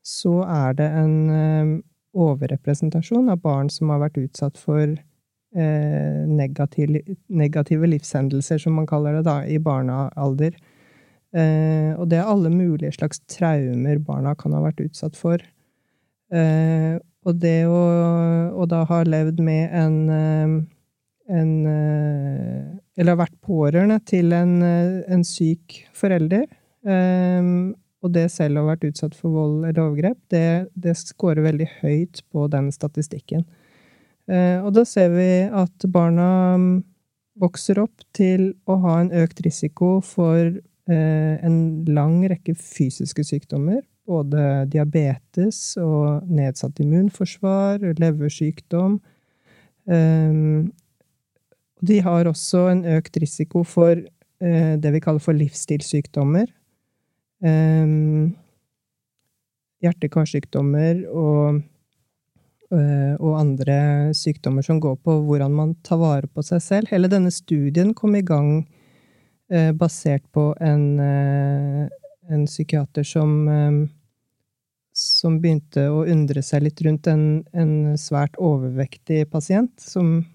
så 0.06 0.40
er 0.46 0.78
det 0.78 0.90
en 1.02 1.16
um, 1.30 1.76
overrepresentasjon 2.20 3.30
av 3.34 3.42
barn 3.44 3.70
som 3.74 3.92
har 3.94 4.02
vært 4.06 4.22
utsatt 4.22 4.58
for 4.62 4.86
uh, 4.88 6.22
negative, 6.30 7.04
negative 7.28 7.90
livshendelser, 7.94 8.62
som 8.62 8.78
man 8.78 8.90
kaller 8.90 9.20
det 9.20 9.28
da, 9.28 9.42
i 9.46 9.60
barnealder. 9.62 10.58
Uh, 11.30 11.94
og 12.00 12.10
det 12.10 12.22
er 12.22 12.30
alle 12.30 12.50
mulige 12.54 12.96
slags 12.96 13.22
traumer 13.30 14.02
barna 14.02 14.34
kan 14.38 14.56
ha 14.58 14.64
vært 14.66 14.86
utsatt 14.88 15.18
for. 15.18 15.42
Eh, 16.30 17.00
og 17.28 17.40
det 17.42 17.64
å, 17.68 17.80
å, 18.56 18.68
da 18.70 18.84
ha 18.88 19.02
levd 19.08 19.42
med 19.44 19.74
en, 19.76 19.98
eh, 20.14 20.54
en 21.40 21.52
eh, 21.68 22.78
Eller 23.00 23.16
vært 23.16 23.36
pårørende 23.46 24.00
til 24.08 24.34
en, 24.36 24.58
eh, 24.66 25.04
en 25.08 25.24
syk 25.24 25.86
forelder, 25.96 26.48
og 28.00 28.12
det 28.16 28.26
selv 28.32 28.58
å 28.58 28.62
ha 28.64 28.70
vært 28.72 28.86
utsatt 28.88 29.16
for 29.16 29.36
vold 29.36 29.66
eller 29.68 29.82
overgrep, 29.84 30.18
det, 30.32 30.70
det 30.80 30.94
scorer 30.96 31.44
veldig 31.44 31.68
høyt 31.82 32.22
på 32.32 32.46
den 32.52 32.70
statistikken. 32.72 33.44
og 34.64 34.70
da 34.74 34.86
ser 34.88 35.10
vi 35.12 35.28
at 35.44 35.86
barna 35.92 36.56
mm, 36.56 36.70
vokser 37.44 37.82
opp 37.84 38.00
til 38.16 38.54
å 38.64 38.80
ha 38.86 38.96
en 39.02 39.12
økt 39.12 39.44
risiko 39.44 40.00
for 40.00 40.56
en 40.88 41.60
lang 41.86 42.24
rekke 42.32 42.56
fysiske 42.56 43.28
sykdommer. 43.28 43.84
Både 44.10 44.66
diabetes 44.72 45.78
og 45.82 46.26
nedsatt 46.34 46.80
immunforsvar, 46.82 47.84
leversykdom. 48.02 49.00
Eh, 49.90 50.40
de 51.80 52.00
har 52.04 52.28
også 52.28 52.66
en 52.74 52.86
økt 52.98 53.20
risiko 53.22 53.64
for 53.64 53.94
eh, 53.96 54.74
det 54.82 54.94
vi 54.96 55.02
kaller 55.04 55.24
for 55.24 55.38
livsstilssykdommer. 55.38 56.50
Hjerte-karsykdommer 59.80 61.06
og, 61.08 61.62
og 62.76 63.38
andre 63.40 63.78
sykdommer 64.18 64.66
som 64.68 64.82
går 64.84 64.98
på 65.08 65.16
hvordan 65.24 65.56
man 65.56 65.72
tar 65.88 66.02
vare 66.02 66.28
på 66.28 66.44
seg 66.44 66.60
selv. 66.66 66.92
Hele 66.92 67.08
denne 67.08 67.32
studien 67.32 67.94
kom 67.96 68.18
i 68.20 68.26
gang 68.28 68.68
Eh, 69.52 69.72
basert 69.72 70.32
på 70.32 70.56
en, 70.62 71.00
eh, 71.00 71.90
en 72.30 72.46
psykiater 72.46 73.04
som, 73.04 73.48
eh, 73.48 73.90
som 75.00 75.40
begynte 75.42 75.88
å 75.92 76.04
undre 76.10 76.44
seg 76.46 76.66
litt 76.66 76.82
rundt 76.86 77.08
en, 77.12 77.24
en 77.54 77.96
svært 78.00 78.36
overvektig 78.42 79.24
pasient 79.32 79.74
som, 79.82 80.26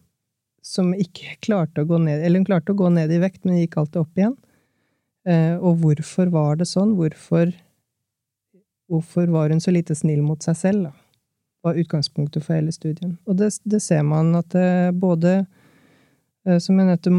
som, 0.64 0.92
ikke 0.94 1.36
klarte 1.44 1.84
å 1.84 1.88
gå 1.88 2.00
ned 2.02 2.24
Eller 2.24 2.40
hun 2.40 2.48
klarte 2.48 2.72
å 2.72 2.78
gå 2.78 2.90
ned 2.92 3.12
i 3.12 3.20
vekt, 3.22 3.44
men 3.44 3.60
gikk 3.60 3.78
alltid 3.80 4.00
opp 4.02 4.20
igjen. 4.20 4.36
Og 5.64 5.78
hvorfor 5.80 6.28
var 6.32 6.58
det 6.60 6.66
sånn? 6.68 6.96
Hvorfor, 6.98 7.52
hvorfor 8.92 9.30
var 9.32 9.52
hun 9.52 9.62
så 9.64 9.72
lite 9.72 9.96
snill 9.96 10.20
mot 10.24 10.44
seg 10.44 10.58
selv, 10.60 10.90
da? 10.90 10.92
var 11.64 11.78
utgangspunktet 11.80 12.44
for 12.44 12.58
hele 12.58 12.72
studien. 12.72 13.16
Og 13.24 13.38
det, 13.40 13.54
det 13.64 13.80
ser 13.80 14.02
man 14.04 14.34
at 14.36 14.50
det 14.52 14.92
både, 15.00 15.46
som 16.44 16.76
jeg 16.76 16.90
nevnte, 16.90 17.12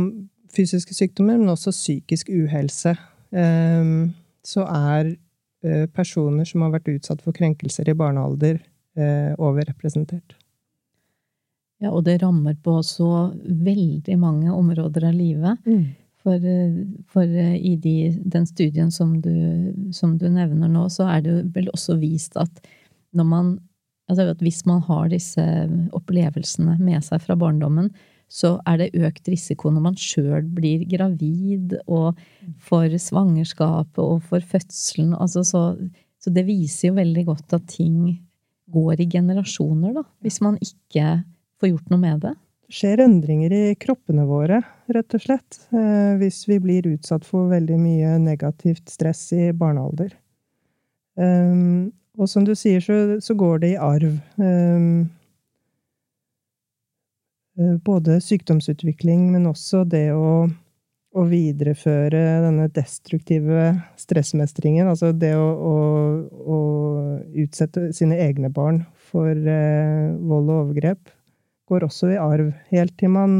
fysiske 0.56 0.96
sykdommer, 0.96 1.40
men 1.40 1.52
også 1.52 1.74
psykisk 1.74 2.30
uhelse 2.32 2.96
eh, 3.36 3.94
så 4.46 4.66
er 4.72 5.10
eh, 5.10 5.20
personer 5.96 6.46
som 6.46 6.64
har 6.66 6.74
vært 6.76 6.92
utsatt 6.94 7.24
for 7.26 7.36
krenkelser 7.36 7.90
i 7.90 7.96
barnealder, 7.98 8.60
eh, 8.98 9.32
overrepresentert. 9.38 10.36
Ja, 11.84 11.92
og 11.92 12.06
det 12.08 12.22
rammer 12.24 12.56
på 12.64 12.80
så 12.86 13.30
veldig 13.44 14.18
mange 14.20 14.52
områder 14.54 15.10
av 15.10 15.16
livet. 15.16 15.68
Mm. 15.68 15.86
For, 16.26 16.36
eh, 16.40 16.78
for 17.12 17.24
eh, 17.24 17.56
i 17.60 17.76
de, 17.76 18.16
den 18.24 18.48
studien 18.48 18.92
som 18.92 19.20
du, 19.22 19.74
som 19.94 20.18
du 20.18 20.30
nevner 20.30 20.72
nå, 20.72 20.88
så 20.90 21.10
er 21.12 21.26
det 21.26 21.38
vel 21.56 21.70
også 21.74 22.00
vist 22.02 22.38
at 22.42 22.64
når 23.16 23.30
man 23.30 23.56
altså 24.10 24.28
at 24.30 24.42
hvis 24.44 24.64
man 24.70 24.84
har 24.86 25.10
disse 25.10 25.44
opplevelsene 25.98 26.78
med 26.78 27.02
seg 27.06 27.24
fra 27.24 27.38
barndommen, 27.40 27.90
så 28.36 28.58
er 28.68 28.82
det 28.82 29.06
økt 29.08 29.30
risiko 29.32 29.72
når 29.72 29.84
man 29.86 30.00
sjøl 30.00 30.44
blir 30.58 30.84
gravid, 30.92 31.78
og 31.88 32.20
for 32.60 32.92
svangerskapet 33.00 34.02
og 34.04 34.26
for 34.28 34.44
fødselen. 34.44 35.14
Altså 35.16 35.46
så, 35.48 35.64
så, 36.20 36.34
det 36.36 36.44
viser 36.50 36.90
jo 36.90 36.98
veldig 37.00 37.26
godt 37.30 37.56
at 37.56 37.70
ting 37.72 38.18
går 38.76 39.04
i 39.04 39.10
generasjoner, 39.12 39.94
da, 39.96 40.04
hvis 40.26 40.42
man 40.44 40.58
ikke 40.60 41.22
får 41.62 41.72
gjort 41.72 41.94
noe 41.94 42.02
med 42.02 42.26
det. 42.26 42.34
Det 42.66 42.80
skjer 42.80 43.04
endringer 43.06 43.54
i 43.54 43.64
kroppene 43.80 44.26
våre, 44.28 44.60
rett 44.92 45.16
og 45.16 45.22
slett, 45.22 45.60
eh, 45.70 46.16
hvis 46.20 46.42
vi 46.50 46.58
blir 46.60 46.88
utsatt 46.96 47.28
for 47.28 47.52
veldig 47.54 47.78
mye 47.78 48.16
negativt 48.24 48.90
stress 48.92 49.28
i 49.38 49.52
barnealder. 49.56 50.16
Um, 51.16 51.94
og 52.20 52.28
som 52.28 52.44
du 52.44 52.56
sier, 52.58 52.82
så, 52.84 53.22
så 53.24 53.36
går 53.38 53.62
det 53.62 53.70
i 53.76 53.80
arv. 53.80 54.18
Um, 57.56 57.80
både 57.86 58.20
sykdomsutvikling, 58.24 59.30
men 59.32 59.48
også 59.48 59.84
det 59.88 60.10
å, 60.16 60.46
å, 61.16 61.26
videreføre 61.30 62.22
denne 62.44 62.68
destruktive 62.76 63.70
stressmestringen. 64.00 64.90
Altså 64.92 65.14
det 65.16 65.34
å, 65.40 65.46
å, 65.56 65.78
å 66.56 66.60
utsette 67.46 67.90
sine 67.96 68.20
egne 68.26 68.52
barn 68.54 68.84
for 69.12 69.32
eh, 69.32 70.12
vold 70.20 70.52
og 70.52 70.58
overgrep, 70.66 71.14
går 71.72 71.88
også 71.88 72.12
i 72.14 72.20
arv. 72.22 72.52
Helt 72.74 72.98
til 73.00 73.16
man 73.16 73.40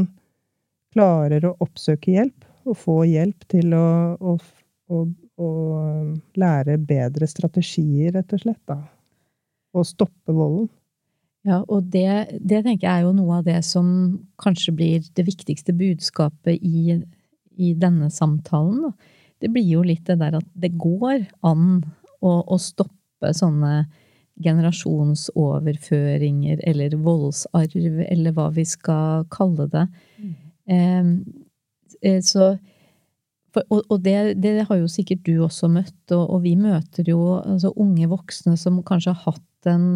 klarer 0.96 1.44
å 1.44 1.56
oppsøke 1.64 2.16
hjelp, 2.16 2.48
og 2.66 2.80
få 2.80 3.02
hjelp 3.06 3.44
til 3.52 3.76
å, 3.76 3.86
å 4.16 4.38
å 4.86 5.04
å 5.36 5.48
lære 6.38 6.78
bedre 6.80 7.28
strategier, 7.28 8.14
rett 8.16 8.32
og 8.32 8.42
slett. 8.42 8.62
da. 8.68 8.80
Og 9.76 9.86
stoppe 9.86 10.32
volden. 10.32 10.70
Ja, 11.46 11.60
og 11.70 11.92
det, 11.94 12.42
det, 12.42 12.64
tenker 12.64 12.88
jeg 12.88 12.90
er 12.90 13.04
jo 13.06 13.12
noe 13.14 13.36
av 13.38 13.44
det 13.46 13.60
som 13.66 13.86
kanskje 14.42 14.72
blir 14.74 15.04
det 15.14 15.24
viktigste 15.28 15.72
budskapet 15.78 16.58
i, 16.58 16.98
i 17.54 17.74
denne 17.78 18.10
samtalen. 18.10 18.82
Da. 18.88 18.92
Det 19.44 19.50
blir 19.54 19.68
jo 19.68 19.82
litt 19.86 20.06
det 20.08 20.16
der 20.22 20.34
at 20.40 20.48
det 20.58 20.72
går 20.80 21.18
an 21.46 21.84
å, 22.18 22.42
å 22.42 22.58
stoppe 22.58 23.30
sånne 23.36 23.86
generasjonsoverføringer 24.42 26.60
eller 26.66 26.96
voldsarv, 27.00 28.00
eller 28.04 28.32
hva 28.36 28.50
vi 28.52 28.64
skal 28.68 29.24
kalle 29.32 29.64
det. 29.72 29.86
Mm. 30.20 30.34
Eh, 30.66 31.04
så 32.26 32.58
og, 33.56 33.96
det, 34.04 34.36
det, 34.42 34.66
har 34.68 34.76
jo 34.76 34.88
sikkert 34.90 35.24
du 35.24 35.40
også 35.40 35.68
møtt, 35.72 36.12
og, 36.12 36.30
og 36.34 36.42
vi 36.44 36.56
møter 36.60 37.08
jo 37.08 37.38
altså, 37.38 37.72
unge 37.80 38.06
voksne 38.10 38.56
som 38.60 38.82
kanskje 38.84 39.14
har 39.14 39.32
hatt 39.32 39.55
en, 39.70 39.86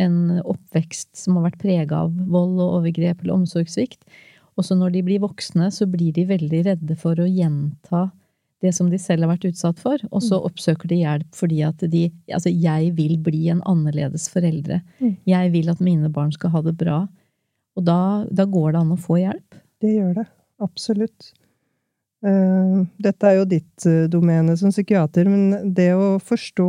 en 0.00 0.40
oppvekst 0.40 1.12
som 1.18 1.38
har 1.38 1.50
vært 1.50 1.62
prega 1.62 2.04
av 2.04 2.14
vold 2.30 2.58
og 2.60 2.80
overgrep 2.80 3.22
eller 3.22 3.40
omsorgssvikt. 3.40 4.02
Og 4.58 4.66
så 4.66 4.76
når 4.76 4.96
de 4.96 5.04
blir 5.06 5.22
voksne, 5.22 5.70
så 5.72 5.86
blir 5.88 6.12
de 6.16 6.26
veldig 6.28 6.64
redde 6.66 6.96
for 7.00 7.20
å 7.20 7.28
gjenta 7.28 8.08
det 8.60 8.74
som 8.76 8.90
de 8.92 8.98
selv 9.00 9.24
har 9.24 9.32
vært 9.32 9.46
utsatt 9.48 9.78
for, 9.80 10.02
og 10.10 10.20
så 10.20 10.36
mm. 10.36 10.46
oppsøker 10.50 10.90
de 10.90 10.98
hjelp 11.00 11.36
fordi 11.36 11.62
at 11.64 11.80
de 11.88 12.02
Altså, 12.28 12.50
jeg 12.52 12.90
vil 12.98 13.16
bli 13.24 13.46
en 13.52 13.62
annerledes 13.68 14.28
foreldre. 14.32 14.82
Mm. 15.00 15.14
Jeg 15.28 15.52
vil 15.54 15.72
at 15.72 15.80
mine 15.84 16.10
barn 16.12 16.32
skal 16.34 16.52
ha 16.52 16.62
det 16.66 16.76
bra. 16.80 17.00
Og 17.78 17.86
da, 17.86 18.26
da 18.28 18.44
går 18.44 18.74
det 18.74 18.82
an 18.82 18.92
å 18.92 19.00
få 19.00 19.20
hjelp. 19.22 19.56
Det 19.80 19.94
gjør 19.94 20.18
det. 20.20 20.26
Absolutt. 20.60 21.30
Eh, 22.20 22.76
dette 23.00 23.30
er 23.30 23.38
jo 23.38 23.48
ditt 23.48 23.86
eh, 23.88 24.04
domene 24.12 24.56
som 24.60 24.72
psykiater, 24.74 25.30
men 25.32 25.72
det 25.74 25.94
å 25.96 26.18
forstå 26.20 26.68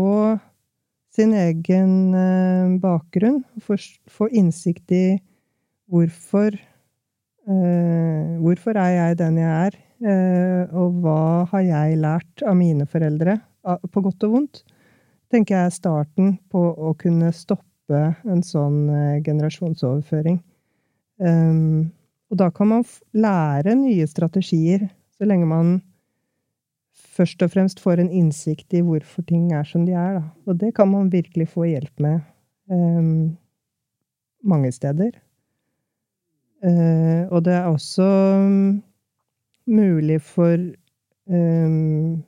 sin 1.12 1.34
egen 1.36 1.94
eh, 2.16 2.74
bakgrunn, 2.82 3.42
få 3.62 4.30
innsikt 4.32 4.94
i 4.96 5.06
hvorfor 5.92 6.58
Hvorfor 7.42 8.78
er 8.78 8.92
jeg 8.94 9.16
den 9.18 9.40
jeg 9.42 9.50
er, 9.50 9.78
og 10.78 11.00
hva 11.02 11.42
har 11.50 11.64
jeg 11.66 11.98
lært 12.00 12.44
av 12.46 12.54
mine 12.56 12.86
foreldre, 12.88 13.34
på 13.66 14.04
godt 14.06 14.26
og 14.28 14.36
vondt, 14.36 14.60
tenker 15.34 15.58
jeg 15.58 15.72
er 15.72 15.74
starten 15.74 16.30
på 16.54 16.62
å 16.62 16.94
kunne 17.02 17.34
stoppe 17.34 18.04
en 18.30 18.46
sånn 18.46 18.86
generasjonsoverføring. 19.26 20.38
Og 22.30 22.40
da 22.40 22.52
kan 22.54 22.72
man 22.76 22.86
lære 23.18 23.74
nye 23.82 24.06
strategier 24.08 24.86
så 25.18 25.28
lenge 25.28 25.50
man 25.50 25.80
først 27.12 27.44
og 27.44 27.52
fremst 27.54 27.82
får 27.84 28.02
en 28.02 28.12
innsikt 28.12 28.74
i 28.78 28.84
hvorfor 28.86 29.26
ting 29.28 29.52
er 29.56 29.68
som 29.68 29.86
de 29.88 29.96
er, 29.98 30.20
da. 30.20 30.24
Og 30.48 30.60
det 30.60 30.74
kan 30.78 30.90
man 30.92 31.12
virkelig 31.12 31.50
få 31.52 31.68
hjelp 31.70 32.04
med 32.04 32.20
um, 32.72 33.38
mange 34.44 34.72
steder. 34.72 35.12
Uh, 36.62 37.26
og 37.34 37.46
det 37.46 37.54
er 37.58 37.70
også 37.70 38.08
um, 38.38 38.84
mulig 39.68 40.22
for 40.22 40.58
um, 41.28 42.24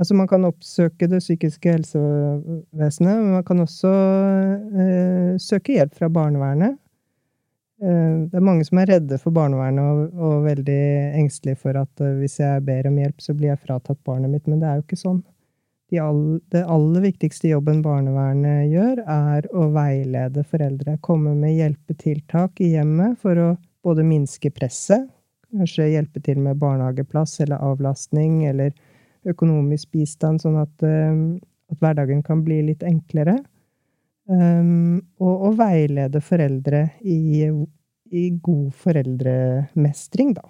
Altså, 0.00 0.14
man 0.18 0.26
kan 0.26 0.44
oppsøke 0.44 1.06
det 1.06 1.20
psykiske 1.20 1.72
helsevesenet, 1.72 3.18
men 3.22 3.32
man 3.36 3.44
kan 3.44 3.60
også 3.62 3.90
uh, 3.92 5.36
søke 5.38 5.76
hjelp 5.76 5.94
fra 5.94 6.08
barnevernet. 6.08 6.78
Eh, 7.82 8.16
det 8.30 8.38
er 8.38 8.44
mange 8.46 8.64
som 8.66 8.78
er 8.78 8.92
redde 8.92 9.18
for 9.18 9.34
barnevernet 9.34 9.82
og, 9.82 10.18
og 10.22 10.44
veldig 10.46 10.82
engstelige 11.18 11.58
for 11.64 11.78
at 11.80 12.02
uh, 12.04 12.14
hvis 12.20 12.38
jeg 12.38 12.62
ber 12.66 12.86
om 12.86 12.98
hjelp, 13.00 13.18
så 13.24 13.34
blir 13.34 13.50
jeg 13.50 13.62
fratatt 13.64 13.98
barnet 14.06 14.30
mitt. 14.30 14.46
Men 14.46 14.62
det 14.62 14.68
er 14.68 14.78
jo 14.78 14.84
ikke 14.86 15.00
sånn. 15.00 15.22
De 15.90 15.98
all, 16.00 16.22
det 16.54 16.62
aller 16.72 17.04
viktigste 17.04 17.50
jobben 17.50 17.82
barnevernet 17.84 18.70
gjør, 18.70 19.02
er 19.02 19.48
å 19.50 19.66
veilede 19.74 20.46
foreldre. 20.46 20.94
Komme 21.04 21.34
med 21.36 21.56
hjelpetiltak 21.58 22.62
i 22.62 22.70
hjemmet 22.76 23.18
for 23.20 23.40
å 23.42 23.50
både 23.82 24.06
minske 24.06 24.52
presset, 24.54 25.10
kanskje 25.52 25.90
hjelpe 25.90 26.22
til 26.24 26.38
med 26.40 26.62
barnehageplass 26.62 27.40
eller 27.42 27.60
avlastning 27.66 28.44
eller 28.48 28.70
økonomisk 29.28 29.90
bistand, 29.98 30.40
sånn 30.44 30.60
at, 30.62 30.86
uh, 30.86 31.34
at 31.74 31.82
hverdagen 31.82 32.22
kan 32.22 32.46
bli 32.46 32.62
litt 32.70 32.86
enklere. 32.86 33.40
Um, 34.32 35.02
og, 35.20 35.48
å 35.48 35.52
veilede 35.58 36.22
foreldre 36.24 36.86
i, 37.04 37.44
i, 37.44 38.22
god 38.40 38.70
foreldremestring, 38.80 40.32
da. 40.38 40.44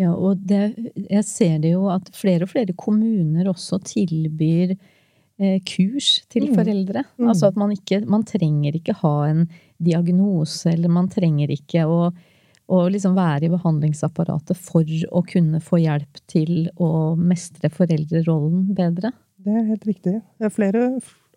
Ja, 0.00 0.14
og 0.16 0.40
det, 0.48 0.72
jeg 0.96 1.26
ser 1.28 1.60
det 1.62 1.74
jo 1.74 1.84
at 1.92 2.08
flere 2.16 2.46
og 2.46 2.50
flere 2.54 2.74
kommuner 2.78 3.50
også 3.52 3.78
tilbyr 3.84 4.72
eh, 4.72 5.58
kurs 5.68 6.22
til 6.32 6.48
mm. 6.48 6.56
foreldre. 6.56 7.04
Mm. 7.20 7.28
Altså 7.28 7.50
at 7.50 7.58
man 7.60 7.74
ikke 7.74 8.00
Man 8.08 8.24
trenger 8.24 8.78
ikke 8.78 8.96
ha 9.02 9.14
en 9.28 9.44
diagnose, 9.76 10.72
eller 10.72 10.90
man 10.92 11.10
trenger 11.12 11.52
ikke 11.52 11.84
å, 11.84 12.08
å 12.08 12.82
liksom 12.88 13.12
være 13.18 13.50
i 13.50 13.52
behandlingsapparatet 13.52 14.56
for 14.56 14.88
å 15.12 15.22
kunne 15.28 15.60
få 15.60 15.82
hjelp 15.84 16.24
til 16.32 16.70
å 16.80 17.12
mestre 17.20 17.68
foreldrerollen 17.74 18.70
bedre. 18.72 19.12
Det 19.40 19.52
er 19.52 19.68
helt 19.68 19.84
riktig. 19.88 20.16
Det 20.40 20.48
er 20.48 20.56
flere 20.56 20.86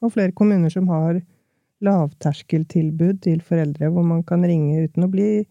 og 0.03 0.13
flere 0.13 0.35
kommuner 0.35 0.71
som 0.73 0.89
har 0.91 1.21
lavterskeltilbud 1.83 3.21
til 3.25 3.41
foreldre, 3.43 3.89
hvor 3.91 4.05
man 4.07 4.23
kan 4.27 4.43
ringe 4.47 4.85
uten 4.85 5.07
å 5.07 5.11
bli 5.11 5.43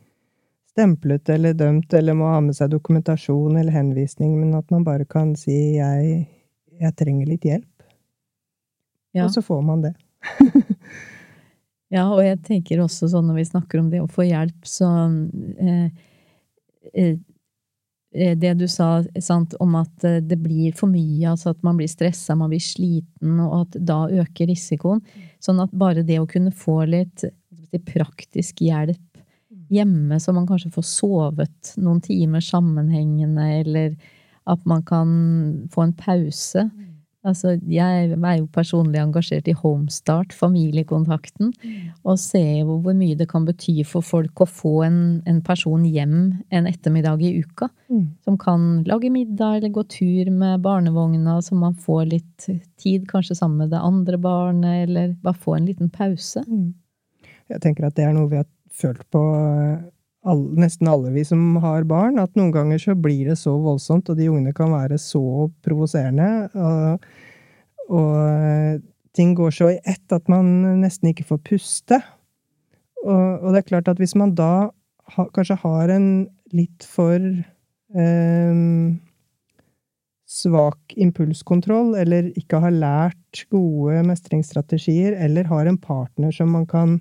stemplet 0.72 1.28
eller 1.28 1.56
dømt 1.56 1.92
eller 1.94 2.16
må 2.16 2.30
ha 2.32 2.38
med 2.44 2.56
seg 2.56 2.72
dokumentasjon 2.72 3.58
eller 3.58 3.74
henvisning, 3.74 4.38
men 4.40 4.54
at 4.56 4.70
man 4.72 4.84
bare 4.84 5.04
kan 5.04 5.34
si 5.36 5.76
'jeg, 5.76 6.28
jeg 6.80 6.96
trenger 6.96 7.26
litt 7.26 7.44
hjelp'. 7.44 7.68
Ja. 9.12 9.24
Og 9.24 9.34
så 9.34 9.42
får 9.42 9.60
man 9.62 9.82
det. 9.82 9.94
ja, 11.96 12.06
og 12.08 12.24
jeg 12.24 12.40
tenker 12.42 12.80
også 12.80 13.10
sånn 13.12 13.26
når 13.28 13.42
vi 13.42 13.44
snakker 13.44 13.80
om 13.80 13.90
det 13.90 14.00
å 14.00 14.08
få 14.08 14.24
hjelp, 14.24 14.64
så 14.64 14.88
eh, 15.60 15.90
eh, 16.94 17.18
det 18.12 18.54
du 18.60 18.66
sa 18.68 19.02
sant, 19.24 19.54
om 19.60 19.76
at 19.80 20.04
eh, 20.04 20.20
det 20.20 20.36
blir 20.42 20.74
for 20.76 20.92
mye, 20.92 21.30
altså 21.30 21.52
at 21.54 21.62
man 21.64 21.78
blir 21.78 21.88
stressa, 21.90 22.36
man 22.36 22.52
blir 22.52 22.62
sliten, 22.62 23.38
og 23.40 23.62
at 23.62 23.78
da 23.88 24.02
øker 24.22 24.50
risikoen. 24.50 25.00
Sånn 25.42 25.62
at 25.64 25.72
bare 25.72 26.04
det 26.06 26.20
å 26.20 26.28
kunne 26.28 26.52
få 26.52 26.82
litt 26.88 27.24
praktisk 27.88 28.60
hjelp 28.66 29.00
hjemme, 29.72 30.18
så 30.20 30.34
man 30.36 30.46
kanskje 30.48 30.72
får 30.74 30.84
sovet 30.84 31.72
noen 31.80 32.02
timer 32.04 32.44
sammenhengende, 32.44 33.48
eller 33.62 33.94
at 34.50 34.64
man 34.68 34.82
kan 34.84 35.12
få 35.72 35.86
en 35.86 35.96
pause, 35.96 36.66
Altså, 37.22 37.52
jeg 37.70 38.08
er 38.10 38.38
jo 38.40 38.48
personlig 38.50 38.98
engasjert 38.98 39.46
i 39.46 39.54
Homestart, 39.54 40.32
familiekontakten, 40.34 41.52
og 42.02 42.18
ser 42.18 42.64
jo 42.64 42.80
hvor 42.82 42.96
mye 42.98 43.14
det 43.18 43.28
kan 43.30 43.46
bety 43.46 43.76
for 43.86 44.02
folk 44.02 44.42
å 44.42 44.48
få 44.50 44.72
en, 44.88 44.98
en 45.30 45.38
person 45.46 45.84
hjem 45.86 46.16
en 46.50 46.66
ettermiddag 46.66 47.22
i 47.22 47.36
uka. 47.44 47.70
Mm. 47.92 48.04
Som 48.26 48.38
kan 48.42 48.66
lage 48.90 49.12
middag 49.14 49.60
eller 49.60 49.70
gå 49.70 49.86
tur 49.86 50.32
med 50.34 50.64
barnevogna, 50.66 51.38
så 51.46 51.54
man 51.54 51.78
får 51.78 52.10
litt 52.10 52.48
tid 52.82 53.06
kanskje 53.10 53.38
sammen 53.38 53.62
med 53.62 53.70
det 53.76 53.84
andre 53.86 54.18
barnet, 54.18 54.88
eller 54.88 55.14
bare 55.22 55.38
få 55.38 55.54
en 55.60 55.70
liten 55.70 55.94
pause. 55.94 56.42
Mm. 56.48 56.72
Jeg 57.54 57.62
tenker 57.62 57.86
at 57.86 57.94
det 58.00 58.08
er 58.08 58.16
noe 58.16 58.30
vi 58.32 58.42
har 58.42 58.50
følt 58.72 59.06
på 59.12 59.22
alle, 60.22 60.60
nesten 60.64 60.90
alle 60.90 61.10
vi 61.14 61.24
som 61.26 61.56
har 61.62 61.86
barn, 61.88 62.20
at 62.22 62.34
noen 62.38 62.52
ganger 62.54 62.80
så 62.80 62.94
blir 62.98 63.32
det 63.32 63.38
så 63.40 63.54
voldsomt, 63.58 64.10
og 64.10 64.18
de 64.18 64.30
ungene 64.30 64.54
kan 64.56 64.72
være 64.74 64.98
så 65.02 65.48
provoserende, 65.66 66.28
og, 66.54 67.06
og 67.90 68.18
eh, 68.30 68.82
ting 69.16 69.34
går 69.38 69.54
så 69.54 69.72
i 69.74 69.80
ett 69.82 70.14
at 70.14 70.30
man 70.32 70.80
nesten 70.82 71.10
ikke 71.10 71.26
får 71.28 71.42
puste. 71.48 71.98
Og, 73.02 73.42
og 73.42 73.48
det 73.50 73.62
er 73.62 73.70
klart 73.72 73.90
at 73.90 74.00
hvis 74.00 74.14
man 74.18 74.36
da 74.38 74.70
ha, 75.16 75.26
kanskje 75.34 75.58
har 75.64 75.90
en 75.92 76.06
litt 76.54 76.86
for 76.86 77.18
eh, 77.18 78.60
svak 80.32 80.94
impulskontroll, 81.02 81.96
eller 81.98 82.30
ikke 82.38 82.62
har 82.62 82.72
lært 82.72 83.42
gode 83.52 84.04
mestringsstrategier, 84.06 85.18
eller 85.26 85.50
har 85.50 85.68
en 85.68 85.80
partner 85.82 86.32
som 86.32 86.54
man 86.54 86.68
kan 86.70 87.00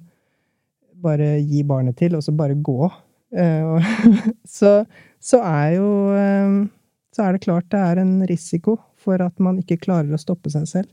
bare 1.01 1.37
gi 1.39 1.63
barnet 1.65 1.97
til, 2.01 2.17
og 2.17 2.25
så 2.25 2.33
bare 2.35 2.57
gå. 2.57 2.89
Eh, 3.31 3.91
så, 4.57 4.85
så 5.19 5.39
er 5.45 5.77
jo 5.77 5.89
eh, 6.15 6.67
Så 7.15 7.23
er 7.23 7.35
det 7.35 7.45
klart 7.45 7.69
det 7.71 7.79
er 7.79 8.01
en 8.01 8.19
risiko 8.27 8.77
for 9.01 9.21
at 9.23 9.39
man 9.39 9.59
ikke 9.59 9.81
klarer 9.81 10.13
å 10.13 10.21
stoppe 10.21 10.51
seg 10.53 10.67
selv. 10.69 10.91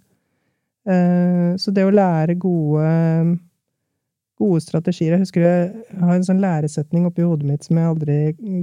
Eh, 0.88 1.54
så 1.60 1.74
det 1.74 1.84
å 1.84 1.92
lære 1.92 2.38
gode, 2.40 2.88
gode 4.40 4.62
strategier 4.64 5.16
Jeg 5.16 5.26
husker 5.26 5.44
jeg 5.44 6.00
har 6.00 6.14
en 6.14 6.26
sånn 6.26 6.42
læresetning 6.42 7.06
oppi 7.06 7.26
hodet 7.26 7.50
mitt 7.50 7.66
som 7.66 7.78
jeg 7.78 7.90
aldri 7.90 8.18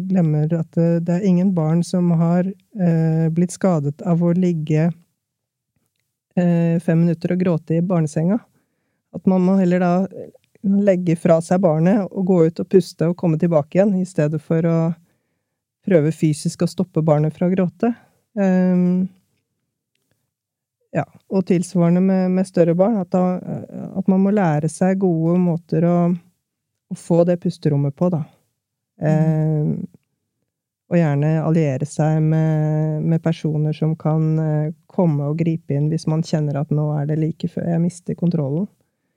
glemmer, 0.10 0.50
at 0.58 0.72
det, 0.76 1.12
er 1.12 1.28
ingen 1.28 1.54
barn 1.56 1.84
som 1.86 2.10
har 2.18 2.50
blitt 3.36 3.54
skadet 3.54 4.02
av 4.08 4.24
å 4.24 4.34
ligge 4.36 4.90
fem 6.36 6.98
minutter 7.00 7.32
og 7.36 7.44
gråte 7.44 7.78
i 7.78 7.86
barnesenga. 7.86 8.40
At 9.16 9.30
man 9.30 9.46
må 9.46 9.56
heller 9.60 9.84
da 9.84 9.94
legge 10.66 11.16
fra 11.20 11.40
seg 11.44 11.62
barnet 11.62 12.08
og 12.10 12.26
gå 12.26 12.40
ut 12.48 12.62
og 12.62 12.70
puste 12.70 13.10
og 13.10 13.18
komme 13.20 13.38
tilbake 13.42 13.78
igjen, 13.78 13.96
i 14.02 14.08
stedet 14.08 14.42
for 14.42 14.66
å 14.66 14.78
prøve 15.86 16.14
fysisk 16.16 16.66
å 16.66 16.70
stoppe 16.70 17.04
barnet 17.06 17.36
fra 17.36 17.48
å 17.48 17.54
gråte. 17.54 17.92
Um, 18.34 19.06
ja, 20.96 21.04
og 21.30 21.46
tilsvarende 21.50 22.02
med, 22.02 22.32
med 22.32 22.48
større 22.48 22.76
barn, 22.78 22.98
at, 23.04 23.12
da, 23.14 23.38
at, 23.92 24.08
man 24.12 24.24
må 24.24 24.34
lære 24.34 24.70
seg 24.72 25.02
gode 25.04 25.38
måter 25.44 25.86
å, 25.86 25.98
å 26.90 26.98
få 26.98 27.24
det 27.28 27.38
pusterommet 27.44 27.96
på, 27.98 28.10
da. 28.14 28.24
Um, 28.96 29.84
og 30.86 31.00
gjerne 31.00 31.32
alliere 31.42 31.88
seg 31.90 32.22
med, 32.24 33.04
med, 33.04 33.22
personer 33.24 33.76
som 33.76 33.96
kan 34.00 34.28
uh, 34.40 34.74
komme 34.88 35.28
og 35.28 35.40
gripe 35.42 35.76
inn 35.76 35.90
hvis 35.92 36.06
man 36.08 36.24
kjenner 36.24 36.62
at 36.62 36.72
nå 36.72 36.86
er 36.96 37.10
det 37.10 37.18
like 37.20 37.50
før 37.52 37.68
jeg 37.74 37.82
mister 37.84 38.18
kontrollen. 38.18 38.68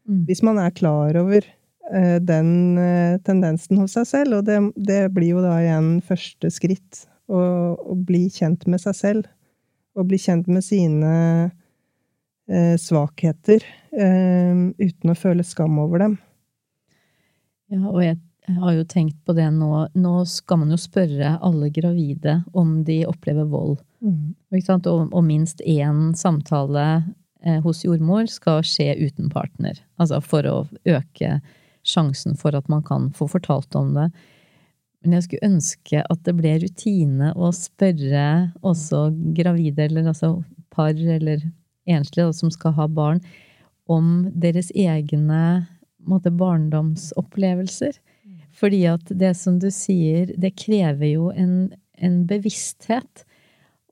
Mm. 0.09 0.25
Hvis 0.29 0.43
man 0.47 0.59
er 0.61 0.75
klar 0.75 1.17
over 1.21 1.45
uh, 1.45 2.17
den 2.25 2.51
uh, 2.81 3.19
tendensen 3.27 3.81
hos 3.83 3.97
seg 3.99 4.09
selv, 4.09 4.39
og 4.41 4.49
det, 4.49 4.59
det, 4.77 5.03
blir 5.15 5.37
jo 5.37 5.45
da 5.45 5.59
igjen 5.61 5.99
første 6.05 6.51
skritt, 6.55 7.05
å, 7.29 7.41
å, 7.77 7.97
bli 8.09 8.27
kjent 8.33 8.65
med 8.71 8.81
seg 8.81 8.97
selv. 8.97 9.29
Å 9.99 10.05
bli 10.07 10.17
kjent 10.21 10.49
med 10.49 10.65
sine 10.65 11.13
uh, 11.49 12.77
svakheter 12.81 13.65
uten 13.99 15.11
å 15.11 15.17
føle 15.17 15.43
skam 15.43 15.79
over 15.83 16.05
dem. 16.05 16.13
Ja, 17.73 17.81
og 17.89 18.03
jeg 18.05 18.19
har 18.57 18.73
jo 18.77 18.85
tenkt 18.89 19.19
på 19.27 19.35
det 19.37 19.49
nå. 19.53 19.89
Nå 19.95 20.15
skal 20.29 20.63
man 20.63 20.73
jo 20.73 20.79
spørre 20.81 21.37
alle 21.45 21.71
gravide 21.75 22.43
om 22.57 22.83
de 22.85 23.03
opplever 23.09 23.49
vold. 23.49 23.81
Mm. 24.05 24.35
Og, 24.55 24.89
og, 25.13 25.23
minst 25.27 25.61
én 25.67 26.13
samtale 26.17 26.85
hos 27.65 27.85
jordmor 27.85 28.27
skal 28.27 28.65
skje 28.67 28.97
uten 28.99 29.29
partner. 29.31 29.79
Altså 30.01 30.19
for 30.25 30.47
å 30.49 30.57
øke 30.89 31.39
sjansen 31.87 32.37
for 32.37 32.57
at 32.59 32.69
man 32.69 32.83
kan 32.85 33.11
få 33.17 33.29
fortalt 33.31 33.75
om 33.79 33.95
det. 33.95 34.09
Men 35.03 35.15
jeg 35.15 35.27
skulle 35.27 35.51
ønske 35.53 36.03
at 36.03 36.25
det 36.27 36.35
ble 36.39 36.57
rutine 36.65 37.31
å 37.39 37.53
spørre 37.55 38.27
også 38.67 39.09
gravide, 39.37 39.87
eller 39.87 40.11
altså 40.11 40.41
par 40.75 40.99
eller 40.99 41.45
enslige 41.89 42.35
som 42.37 42.53
skal 42.53 42.75
ha 42.77 42.89
barn, 42.91 43.23
om 43.89 44.29
deres 44.35 44.73
egne 44.77 45.69
måte, 46.09 46.33
barndomsopplevelser. 46.35 47.97
Fordi 48.59 48.83
at 48.91 49.13
det 49.21 49.33
som 49.39 49.61
du 49.63 49.71
sier, 49.73 50.33
det 50.37 50.57
krever 50.59 51.15
jo 51.15 51.31
en, 51.31 51.71
en 52.03 52.21
bevissthet 52.29 53.25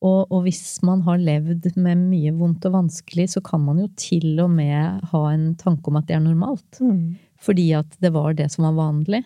og, 0.04 0.26
og, 0.28 0.42
hvis 0.44 0.82
man 0.84 1.00
har 1.06 1.22
levd 1.22 1.70
med 1.80 2.02
mye 2.10 2.34
vondt 2.36 2.66
og 2.68 2.74
vanskelig, 2.74 3.30
så 3.32 3.40
kan 3.44 3.62
man 3.64 3.80
jo 3.80 3.86
til 3.96 4.34
og 4.44 4.50
med 4.52 5.06
ha 5.12 5.22
en 5.30 5.54
tanke 5.56 5.88
om 5.88 5.96
at 5.96 6.08
det 6.10 6.18
er 6.18 6.24
normalt. 6.24 6.80
Mm. 6.84 7.16
Fordi 7.40 7.70
at 7.78 7.96
det 8.04 8.12
var 8.12 8.36
det 8.36 8.50
som 8.52 8.66
var 8.68 8.76
vanlig. 8.76 9.22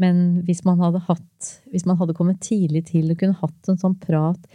Men 0.00 0.42
hvis 0.46 0.62
man 0.64 0.80
hadde 0.80 1.02
hatt, 1.08 1.50
hvis 1.72 1.84
man 1.88 1.98
hadde 2.00 2.14
kommet 2.16 2.40
tidlig 2.44 2.86
til 2.88 3.10
og 3.10 3.18
kunne 3.20 3.40
hatt 3.42 3.68
en 3.70 3.80
sånn 3.80 3.98
prat 4.00 4.46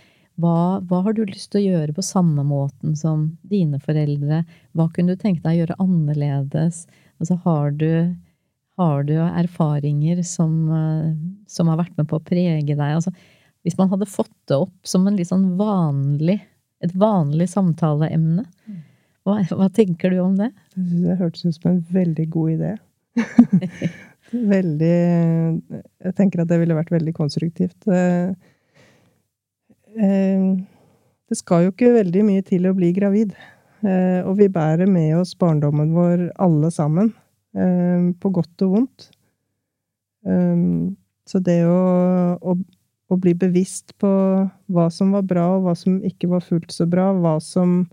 hva, 0.42 0.82
hva, 0.84 1.00
har 1.06 1.16
du 1.16 1.24
lyst 1.24 1.54
til 1.54 1.62
å 1.62 1.76
gjøre 1.78 1.96
på 1.96 2.04
samme 2.04 2.44
måten 2.44 2.96
som 3.00 3.30
dine 3.48 3.80
foreldre? 3.80 4.42
Hva 4.76 4.90
kunne 4.92 5.16
du 5.16 5.22
tenke 5.22 5.46
deg 5.46 5.54
å 5.54 5.60
gjøre 5.62 5.78
annerledes? 5.80 6.82
Altså, 7.22 7.38
har 7.46 7.72
du, 7.80 7.92
har 8.82 9.06
du 9.08 9.14
erfaringer 9.16 10.20
som, 10.28 10.58
eh, 10.76 11.14
som, 11.48 11.72
har 11.72 11.80
vært 11.80 11.96
med 11.96 12.10
på 12.12 12.20
å 12.20 12.26
prege 12.26 12.76
deg? 12.76 12.84
Altså, 12.84 13.16
hvis 13.66 13.78
man 13.80 13.90
hadde 13.90 14.06
fått 14.06 14.36
det 14.50 14.60
opp 14.62 14.88
som 14.88 15.08
en 15.10 15.16
litt 15.18 15.32
sånn 15.32 15.56
vanlig, 15.58 16.38
et 16.86 16.92
vanlig 17.02 17.48
samtaleemne. 17.50 18.44
Hva, 19.26 19.40
hva 19.58 19.70
tenker 19.74 20.14
du 20.14 20.20
om 20.22 20.36
det? 20.38 20.52
Det 20.76 21.16
hørtes 21.18 21.48
ut 21.48 21.58
som 21.58 21.72
en 21.72 21.80
veldig 21.90 22.28
god 22.30 22.52
idé. 22.60 22.76
veldig 24.54 24.92
Jeg 24.92 26.14
tenker 26.18 26.44
at 26.44 26.52
det 26.52 26.60
ville 26.62 26.78
vært 26.78 26.94
veldig 26.94 27.16
konstruktivt. 27.18 27.90
Eh, 27.90 28.36
eh, 29.98 30.46
det 31.26 31.40
skal 31.42 31.66
jo 31.66 31.74
ikke 31.74 31.96
veldig 31.98 32.26
mye 32.28 32.46
til 32.46 32.70
å 32.70 32.76
bli 32.78 32.92
gravid. 32.94 33.34
Eh, 33.82 34.22
og 34.22 34.38
vi 34.38 34.52
bærer 34.54 34.86
med 34.86 35.16
oss 35.24 35.34
barndommen 35.42 35.96
vår 35.98 36.30
alle 36.38 36.74
sammen. 36.74 37.14
På 37.56 38.30
godt 38.36 38.66
og 38.66 38.72
vondt. 38.74 39.04
Så 41.24 41.40
det 41.40 41.62
å, 41.64 41.78
å 42.36 42.56
å 43.10 43.18
bli 43.22 43.36
bevisst 43.38 43.94
på 44.02 44.10
hva 44.74 44.86
som 44.92 45.14
var 45.14 45.26
bra, 45.30 45.46
og 45.58 45.68
hva 45.68 45.76
som 45.78 46.00
ikke 46.06 46.30
var 46.32 46.46
fullt 46.46 46.74
så 46.74 46.88
bra, 46.90 47.12
hva 47.14 47.38
som 47.44 47.84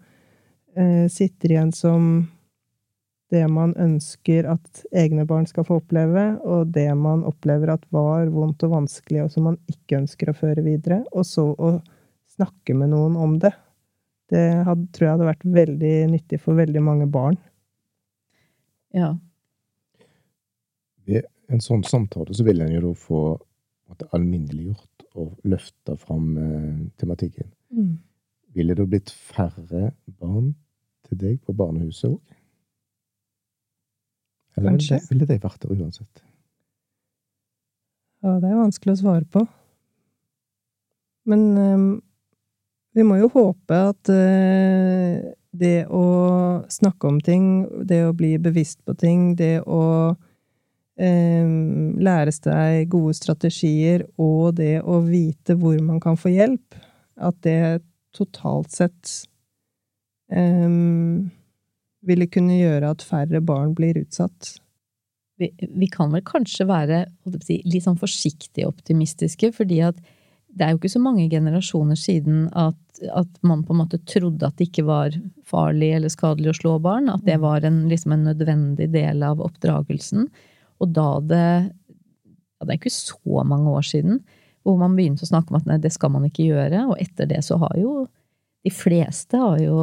eh, 0.77 1.09
sitter 1.13 1.57
igjen 1.57 1.73
som 1.77 2.07
det 3.33 3.47
man 3.49 3.73
ønsker 3.81 4.45
at 4.53 4.83
egne 4.93 5.25
barn 5.29 5.47
skal 5.49 5.65
få 5.65 5.79
oppleve, 5.81 6.25
og 6.45 6.73
det 6.75 6.91
man 7.01 7.25
opplever 7.29 7.73
at 7.73 7.85
var 7.95 8.29
vondt 8.33 8.65
og 8.67 8.75
vanskelig, 8.75 9.25
og 9.25 9.33
som 9.33 9.49
man 9.49 9.59
ikke 9.73 10.03
ønsker 10.03 10.31
å 10.31 10.37
føre 10.37 10.65
videre, 10.65 11.01
og 11.17 11.25
så 11.29 11.47
å 11.57 11.79
snakke 12.33 12.77
med 12.77 12.93
noen 12.93 13.17
om 13.17 13.39
det. 13.41 13.53
Det 14.33 14.45
hadde, 14.67 14.89
tror 14.93 15.07
jeg 15.07 15.15
hadde 15.15 15.29
vært 15.29 15.49
veldig 15.57 15.95
nyttig 16.13 16.41
for 16.41 16.57
veldig 16.61 16.83
mange 16.85 17.09
barn. 17.13 17.37
Ja. 18.97 19.15
Ved 21.09 21.25
en 21.53 21.65
sånn 21.65 21.85
samtale 21.89 22.37
så 22.37 22.45
vil 22.45 22.61
en 22.65 22.73
jo 22.73 22.93
få 22.97 23.23
alminneliggjort 24.13 25.05
og 25.21 25.35
løfta 25.45 25.97
fram 26.01 26.37
eh, 26.41 26.79
tematikken. 27.01 27.51
Mm. 27.71 27.99
Ville 28.57 28.77
det 28.77 28.89
blitt 28.89 29.11
færre 29.11 29.93
barn 30.19 30.55
til 31.09 31.21
deg 31.21 31.41
på 31.45 31.55
barnehuset 31.57 32.11
òg? 32.11 32.21
Eller 34.57 34.75
Kanskje. 34.75 35.01
ville 35.09 35.27
de 35.29 35.39
vært 35.41 35.63
der 35.63 35.77
uansett? 35.81 36.25
Ja, 38.23 38.37
det 38.39 38.51
er 38.51 38.61
vanskelig 38.61 38.95
å 38.95 39.01
svare 39.01 39.27
på. 39.27 39.45
Men 41.29 41.47
eh, 41.59 41.87
vi 42.99 43.07
må 43.07 43.17
jo 43.21 43.31
håpe 43.33 43.79
at 43.93 44.13
eh, 44.13 45.33
det 45.53 45.87
å 45.93 46.05
snakke 46.73 47.09
om 47.09 47.21
ting, 47.21 47.47
det 47.89 48.03
å 48.07 48.17
bli 48.17 48.37
bevisst 48.41 48.81
på 48.85 48.95
ting, 48.99 49.33
det 49.37 49.61
å 49.67 50.15
Ehm, 51.01 51.97
deg 52.05 52.33
seg 52.37 52.91
gode 52.93 53.15
strategier 53.17 54.05
og 54.21 54.59
det 54.59 54.83
å 54.85 55.01
vite 55.07 55.57
hvor 55.57 55.79
man 55.81 56.01
kan 56.03 56.19
få 56.21 56.35
hjelp, 56.35 56.77
at 57.17 57.39
det 57.47 57.81
totalt 58.13 58.75
sett 58.75 59.13
um, 60.29 61.31
ville 62.05 62.29
kunne 62.29 62.59
gjøre 62.59 62.93
at 62.93 63.05
færre 63.07 63.41
barn 63.41 63.73
blir 63.77 64.03
utsatt. 64.03 64.59
Vi, 65.41 65.49
vi 65.57 65.89
kan 65.89 66.13
vel 66.13 66.25
kanskje 66.27 66.69
være 66.69 67.07
si, 67.41 67.63
litt 67.65 67.87
sånn 67.87 68.01
forsiktig 68.01 68.67
optimistiske, 68.69 69.53
fordi 69.57 69.81
at 69.89 69.97
det 70.53 70.67
er 70.67 70.75
jo 70.75 70.83
ikke 70.83 70.93
så 70.93 71.01
mange 71.01 71.31
generasjoner 71.33 71.97
siden 71.97 72.45
at, 72.53 72.77
at, 73.09 73.31
man 73.41 73.63
på 73.65 73.73
en 73.73 73.81
måte 73.81 74.03
trodde 74.05 74.45
at 74.45 74.59
det 74.61 74.69
ikke 74.69 74.85
var 74.85 75.15
farlig 75.49 75.95
eller 75.97 76.13
skadelig 76.13 76.53
å 76.53 76.59
slå 76.59 76.75
barn. 76.85 77.09
At 77.09 77.25
det 77.25 77.39
var 77.41 77.65
en, 77.65 77.87
liksom 77.89 78.13
en 78.13 78.27
nødvendig 78.29 78.91
del 78.93 79.25
av 79.25 79.41
oppdragelsen. 79.41 80.29
Og 80.83 80.91
da 80.95 81.09
det 81.23 81.43
ja, 81.43 82.67
Det 82.67 82.71
er 82.71 82.79
ikke 82.81 82.95
så 82.95 83.45
mange 83.47 83.71
år 83.71 83.87
siden 83.87 84.23
hvor 84.63 84.77
man 84.79 84.95
begynte 84.95 85.25
å 85.27 85.31
snakke 85.31 85.51
om 85.51 85.59
at 85.59 85.67
nei, 85.67 85.81
det 85.83 85.91
skal 85.91 86.13
man 86.15 86.29
ikke 86.29 86.45
gjøre. 86.47 86.85
Og 86.93 87.01
etter 87.03 87.27
det 87.27 87.41
så 87.43 87.57
har 87.59 87.75
jo 87.81 88.05
de 88.63 88.71
fleste 88.71 89.39
har 89.41 89.59
jo, 89.59 89.75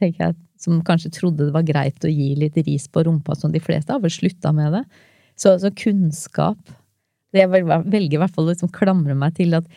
tenker 0.00 0.30
jeg, 0.30 0.36
som 0.60 0.78
kanskje 0.84 1.12
trodde 1.12 1.44
det 1.44 1.52
var 1.52 1.66
greit 1.68 2.04
å 2.04 2.12
gi 2.12 2.30
litt 2.40 2.56
ris 2.64 2.86
på 2.88 3.02
rumpa, 3.04 3.36
som 3.36 3.52
de 3.52 3.60
fleste 3.60 3.92
har 3.92 4.00
vel 4.00 4.12
slutta 4.12 4.54
med 4.56 4.72
det. 4.78 4.82
Så, 5.36 5.52
så 5.60 5.68
kunnskap 5.76 6.72
jeg 7.36 7.50
velger 7.50 8.16
i 8.16 8.20
hvert 8.20 8.34
fall 8.34 8.48
å 8.48 8.50
liksom 8.50 8.72
klamre 8.74 9.14
meg 9.14 9.36
til 9.38 9.54
at 9.58 9.68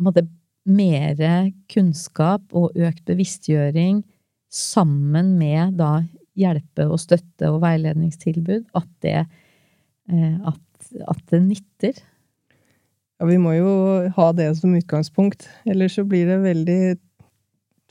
måtte, 0.00 0.26
mer 0.68 1.16
kunnskap 1.72 2.52
og 2.52 2.74
økt 2.76 3.00
bevisstgjøring 3.08 4.02
sammen 4.52 5.32
med 5.38 5.78
da 5.78 6.02
hjelpe 6.38 6.84
og 6.84 7.00
støtte 7.00 7.48
og 7.48 7.62
veiledningstilbud, 7.64 8.66
at 8.76 8.90
det, 9.02 9.22
at, 10.10 10.90
at 11.12 11.22
det 11.32 11.42
nytter. 11.44 12.00
Ja, 13.20 13.28
vi 13.28 13.36
må 13.40 13.52
jo 13.56 13.72
ha 14.16 14.30
det 14.32 14.48
som 14.58 14.74
utgangspunkt. 14.76 15.48
Ellers 15.68 15.98
så 15.98 16.06
blir 16.08 16.28
det 16.30 16.40
veldig 16.44 16.80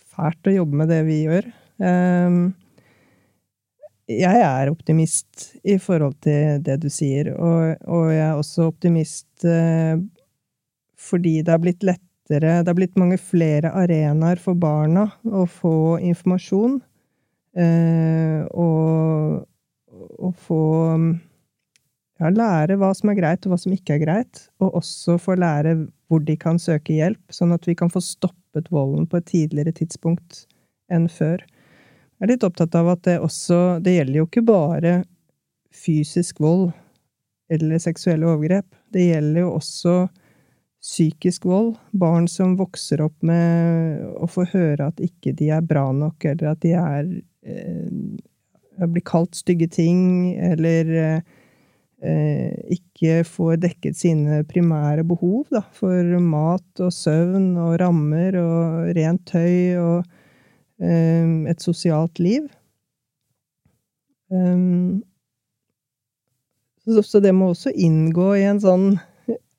fælt 0.09 0.49
å 0.49 0.55
jobbe 0.55 0.81
med 0.81 0.89
det 0.91 1.03
vi 1.07 1.21
gjør. 1.27 1.51
Um, 1.79 2.41
jeg 4.09 4.41
er 4.41 4.71
optimist 4.71 5.51
i 5.61 5.77
forhold 5.77 6.17
til 6.25 6.63
det 6.65 6.79
du 6.81 6.89
sier, 6.91 7.29
og, 7.37 7.77
og 7.85 8.07
jeg 8.09 8.25
er 8.25 8.39
også 8.39 8.69
optimist 8.71 9.45
eh, 9.45 10.01
fordi 10.99 11.39
det 11.45 11.53
har 11.53 11.61
blitt 11.61 11.85
lettere 11.85 12.05
Det 12.61 12.67
har 12.67 12.77
blitt 12.77 12.97
mange 12.99 13.17
flere 13.21 13.71
arenaer 13.73 14.41
for 14.41 14.57
barna 14.57 15.07
å 15.25 15.45
få 15.49 15.97
informasjon. 16.05 16.75
Eh, 17.57 18.43
og, 18.53 19.45
og 20.19 20.35
få 20.37 20.59
ja, 22.19 22.31
lære 22.33 22.77
hva 22.79 22.91
som 22.97 23.11
er 23.11 23.19
greit, 23.19 23.45
og 23.45 23.53
hva 23.53 23.59
som 23.61 23.73
ikke 23.75 23.95
er 23.95 24.03
greit. 24.03 24.43
Og 24.63 24.81
også 24.81 25.17
få 25.21 25.37
lære 25.39 25.75
hvor 26.09 26.23
de 26.25 26.35
kan 26.39 26.59
søke 26.61 26.97
hjelp, 26.97 27.21
sånn 27.33 27.53
at 27.55 27.67
vi 27.69 27.77
kan 27.77 27.91
få 27.93 28.01
stoppet 28.03 28.69
volden 28.73 29.07
på 29.09 29.19
et 29.19 29.29
tidligere 29.29 29.75
tidspunkt 29.77 30.45
enn 30.91 31.07
før. 31.11 31.43
Jeg 32.19 32.27
er 32.27 32.33
litt 32.33 32.43
opptatt 32.43 32.75
av 32.75 32.89
at 32.91 33.03
det 33.07 33.19
også 33.23 33.79
Det 33.79 33.93
gjelder 33.93 34.17
jo 34.17 34.25
ikke 34.27 34.43
bare 34.43 34.93
fysisk 35.71 36.41
vold 36.43 36.71
eller 37.49 37.79
seksuelle 37.81 38.27
overgrep. 38.27 38.67
Det 38.91 39.05
gjelder 39.07 39.45
jo 39.45 39.53
også 39.55 39.93
psykisk 40.83 41.45
vold. 41.49 41.75
Barn 41.91 42.27
som 42.31 42.57
vokser 42.59 43.01
opp 43.03 43.15
med 43.25 44.03
å 44.19 44.27
få 44.29 44.45
høre 44.51 44.89
at 44.91 45.01
ikke 45.03 45.33
de 45.37 45.49
er 45.55 45.65
bra 45.65 45.89
nok, 45.95 46.25
eller 46.25 46.51
at 46.53 46.61
de 46.65 46.73
er 46.77 47.09
eh, 47.47 48.87
blir 48.87 49.05
kalt 49.05 49.35
stygge 49.35 49.67
ting, 49.71 50.35
eller 50.35 50.93
eh, 50.95 51.38
ikke 51.99 53.25
får 53.27 53.57
dekket 53.59 53.97
sine 53.99 54.37
primære 54.47 55.03
behov 55.03 55.49
da, 55.51 55.59
for 55.75 56.13
mat 56.23 56.83
og 56.85 56.93
søvn 56.95 57.49
og 57.59 57.73
rammer 57.81 58.37
og 58.39 58.93
rent 58.95 59.25
tøy 59.27 59.75
og 59.81 60.07
Ehm, 60.79 61.43
et 61.51 61.59
sosialt 61.61 62.19
liv. 62.23 62.47
Um, 64.29 65.01
så 66.85 67.19
det 67.21 67.33
må 67.35 67.51
også 67.51 67.73
inngå 67.73 68.31
i 68.37 68.45
en 68.47 68.61
sånn 68.63 68.93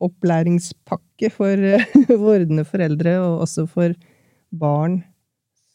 opplæringspakke 0.00 1.28
for 1.34 1.60
vordende 2.24 2.64
foreldre, 2.66 3.18
og 3.20 3.44
også 3.44 3.66
for 3.70 3.94
barn 4.50 5.02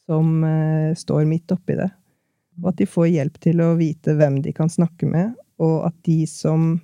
som 0.05 0.41
eh, 0.47 0.95
står 0.97 1.27
midt 1.29 1.53
oppi 1.53 1.77
det. 1.77 1.91
Og 2.63 2.71
at 2.71 2.79
de 2.81 2.89
får 2.89 3.11
hjelp 3.11 3.37
til 3.43 3.61
å 3.63 3.75
vite 3.77 4.15
hvem 4.17 4.41
de 4.43 4.53
kan 4.55 4.71
snakke 4.71 5.07
med, 5.09 5.35
og 5.61 5.87
at 5.87 5.95
de 6.07 6.23
som 6.29 6.75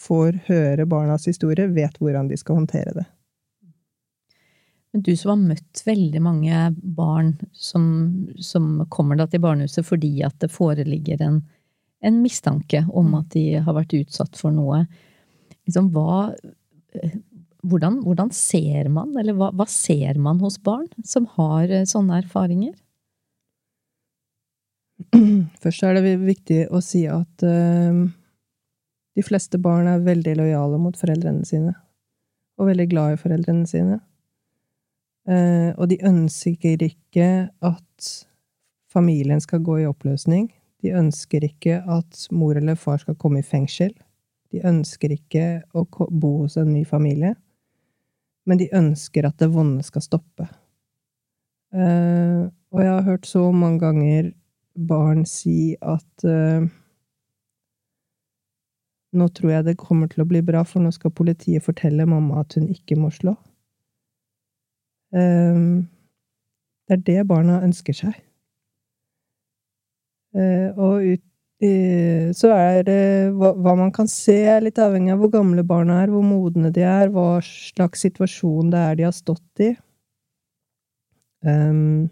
får 0.00 0.40
høre 0.46 0.86
barnas 0.88 1.26
historie, 1.28 1.68
vet 1.72 1.96
hvordan 2.00 2.28
de 2.30 2.38
skal 2.38 2.60
håndtere 2.60 2.92
det. 2.98 3.06
Men 4.92 5.02
du 5.04 5.12
som 5.16 5.34
har 5.34 5.48
møtt 5.52 5.82
veldig 5.84 6.20
mange 6.24 6.60
barn 6.96 7.34
som, 7.52 7.82
som 8.40 8.84
kommer 8.88 9.18
da 9.18 9.26
til 9.28 9.42
barnehuset 9.44 9.84
fordi 9.84 10.22
at 10.24 10.38
det 10.40 10.48
foreligger 10.52 11.20
en, 11.26 11.42
en, 12.00 12.22
mistanke 12.22 12.80
om 12.88 13.10
at 13.18 13.28
de 13.34 13.58
har 13.60 13.76
vært 13.76 13.92
utsatt 13.98 14.38
for 14.40 14.54
noe. 14.56 14.86
Liksom, 15.68 15.90
hva, 15.92 16.30
hvordan, 17.66 18.00
hvordan, 18.06 18.32
ser 18.32 18.88
man, 18.92 19.12
eller 19.20 19.36
hva, 19.36 19.50
hva, 19.52 19.68
ser 19.68 20.16
man 20.22 20.40
hos 20.40 20.56
barn 20.64 20.88
som 21.04 21.28
har 21.36 21.68
eh, 21.68 21.84
sånne 21.88 22.22
erfaringer? 22.22 22.72
Først 25.62 25.84
er 25.84 25.98
det 25.98 26.16
viktig 26.22 26.60
å 26.72 26.80
si 26.84 27.04
at 27.10 27.44
uh, 27.44 28.06
de 29.16 29.24
fleste 29.24 29.58
barn 29.62 29.88
er 29.88 30.04
veldig 30.04 30.36
lojale 30.40 30.80
mot 30.80 30.96
foreldrene 30.96 31.44
sine. 31.48 31.72
Og 32.60 32.70
veldig 32.70 32.86
glad 32.90 33.14
i 33.14 33.20
foreldrene 33.20 33.68
sine. 33.68 34.00
Eh, 35.26 35.72
og 35.74 35.88
de 35.90 35.98
ønsker 36.06 36.82
ikke 36.84 37.28
at 37.64 38.10
familien 38.92 39.40
skal 39.42 39.64
gå 39.64 39.80
i 39.82 39.88
oppløsning. 39.88 40.50
De 40.84 40.92
ønsker 40.94 41.44
ikke 41.48 41.80
at 41.82 42.26
mor 42.30 42.56
eller 42.56 42.78
far 42.78 43.00
skal 43.02 43.18
komme 43.18 43.42
i 43.42 43.46
fengsel. 43.46 43.90
De 44.54 44.62
ønsker 44.64 45.16
ikke 45.16 45.64
å 45.74 45.86
bo 46.12 46.36
hos 46.44 46.56
en 46.60 46.70
ny 46.72 46.84
familie. 46.86 47.34
Men 48.46 48.60
de 48.60 48.70
ønsker 48.76 49.26
at 49.26 49.40
det 49.42 49.50
vonde 49.52 49.82
skal 49.84 50.04
stoppe. 50.04 50.46
Eh, 51.74 52.46
og 52.46 52.84
jeg 52.84 52.92
har 52.92 53.08
hørt 53.08 53.26
så 53.26 53.48
mange 53.52 53.82
ganger 53.82 54.30
barn 54.76 55.24
si 55.28 55.76
at 55.80 56.26
uh, 56.28 56.66
nå 59.16 59.28
tror 59.32 59.52
jeg 59.52 59.66
det 59.66 59.76
kommer 59.80 60.10
til 60.12 60.24
å 60.24 60.28
bli 60.28 60.42
bra, 60.44 60.62
for 60.66 60.84
nå 60.84 60.92
skal 60.94 61.14
politiet 61.14 61.64
fortelle 61.64 62.06
mamma 62.08 62.42
at 62.42 62.58
hun 62.58 62.68
ikke 62.72 62.98
må 63.00 63.10
slå. 63.14 63.36
Um, 65.14 65.86
det 66.86 66.98
er 66.98 67.04
det 67.06 67.28
barna 67.30 67.62
ønsker 67.64 67.96
seg. 67.96 68.18
Uh, 70.36 70.68
og 70.76 71.06
ut, 71.14 71.24
så 72.36 72.50
er 72.52 72.82
det 72.84 73.00
hva, 73.32 73.54
man 73.78 73.88
kan 73.94 74.10
se, 74.12 74.36
litt 74.60 74.76
avhengig 74.82 75.14
av 75.14 75.22
hvor 75.22 75.30
gamle 75.32 75.62
barna 75.64 76.02
er, 76.02 76.12
hvor 76.12 76.20
modne 76.26 76.68
de 76.68 76.82
er, 76.84 77.08
hva 77.08 77.38
slags 77.40 78.04
situasjon 78.04 78.74
det 78.74 78.82
er 78.82 78.98
de 78.98 79.06
har 79.08 79.14
stått 79.16 79.64
i. 79.64 79.70
Um, 81.46 82.10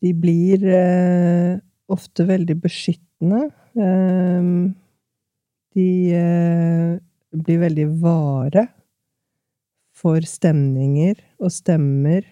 de 0.00 0.12
blir 0.16 0.64
eh, 0.64 1.58
ofte 1.90 2.24
veldig 2.28 2.56
beskyttende. 2.62 3.46
Eh, 3.76 4.50
de 5.76 5.88
eh, 6.16 6.92
blir 7.30 7.64
veldig 7.64 7.88
vare 8.02 8.66
for 10.00 10.24
stemninger 10.24 11.18
og 11.40 11.52
stemmer 11.52 12.24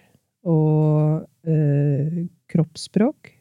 og 0.47 1.27
eh, 1.47 2.25
kroppsspråk. 2.49 3.35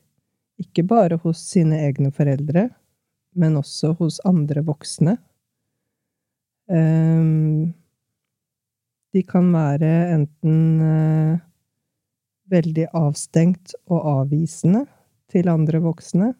Ikke 0.59 0.85
bare 0.87 1.19
hos 1.23 1.41
sine 1.55 1.81
egne 1.87 2.11
foreldre, 2.14 2.69
men 3.38 3.59
også 3.61 3.95
hos 4.01 4.19
andre 4.27 4.64
voksne. 4.67 5.17
Um, 6.69 7.71
de 9.14 9.23
kan 9.25 9.47
være 9.55 9.93
enten 10.12 10.59
uh, 10.83 11.38
veldig 12.53 12.89
avstengt 12.97 13.75
og 13.91 14.07
avvisende 14.23 14.85
til 15.33 15.51
andre 15.53 15.81
voksne. 15.85 16.33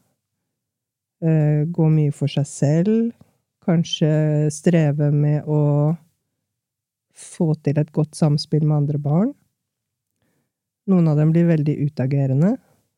Uh, 1.25 1.67
gå 1.67 1.89
mye 1.93 2.15
for 2.15 2.31
seg 2.31 2.47
selv. 2.49 3.11
Kanskje 3.69 4.49
streve 4.55 5.11
med 5.13 5.45
å 5.45 5.93
få 7.19 7.53
til 7.67 7.81
et 7.81 7.91
godt 7.93 8.17
samspill 8.17 8.65
med 8.65 8.85
andre 8.85 9.01
barn. 9.03 9.35
Noen 10.89 11.11
av 11.11 11.19
dem 11.21 11.35
blir 11.35 11.49
veldig 11.51 11.75
utagerende, 11.85 12.55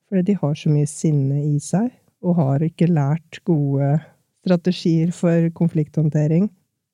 fordi 0.06 0.28
de 0.28 0.38
har 0.38 0.54
så 0.58 0.70
mye 0.70 0.86
sinne 0.86 1.40
i 1.42 1.56
seg, 1.62 1.88
og 2.22 2.36
har 2.38 2.62
ikke 2.62 2.90
lært 2.90 3.40
gode 3.48 3.96
strategier 4.44 5.10
for 5.16 5.48
konflikthåndtering 5.56 6.46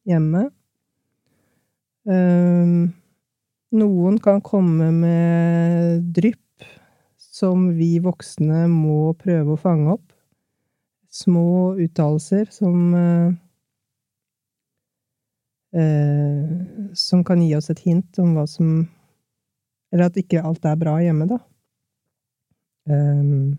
hjemme. 0.09 0.47
Um, 2.07 2.95
noen 3.75 4.21
kan 4.23 4.43
komme 4.45 4.91
med 4.95 6.05
drypp 6.17 6.67
som 7.19 7.69
vi 7.77 7.97
voksne 8.01 8.67
må 8.73 9.13
prøve 9.19 9.57
å 9.57 9.61
fange 9.61 9.97
opp. 9.97 10.07
Små 11.13 11.75
uttalelser 11.81 12.49
som 12.53 12.95
uh, 12.95 13.35
eh, 15.77 16.93
som 16.95 17.25
kan 17.25 17.43
gi 17.43 17.55
oss 17.57 17.71
et 17.73 17.83
hint 17.85 18.19
om 18.23 18.37
hva 18.37 18.47
som 18.51 18.87
Eller 19.95 20.11
at 20.11 20.17
ikke 20.19 20.43
alt 20.43 20.65
er 20.67 20.75
bra 20.77 20.97
hjemme, 20.99 21.29
da. 21.31 21.37
Um, 22.91 23.55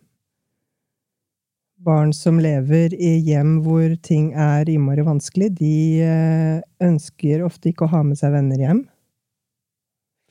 barn 1.87 2.11
som 2.13 2.41
lever 2.43 2.91
i 2.93 3.13
hjem 3.23 3.61
hvor 3.63 3.95
ting 4.03 4.33
er 4.35 4.67
innmari 4.69 5.05
vanskelig, 5.07 5.47
de 5.55 6.03
eh, 6.03 6.59
ønsker 6.83 7.45
ofte 7.47 7.71
ikke 7.71 7.87
å 7.87 7.93
ha 7.95 8.03
med 8.03 8.19
seg 8.19 8.35
venner 8.35 8.59
hjem. 8.59 8.83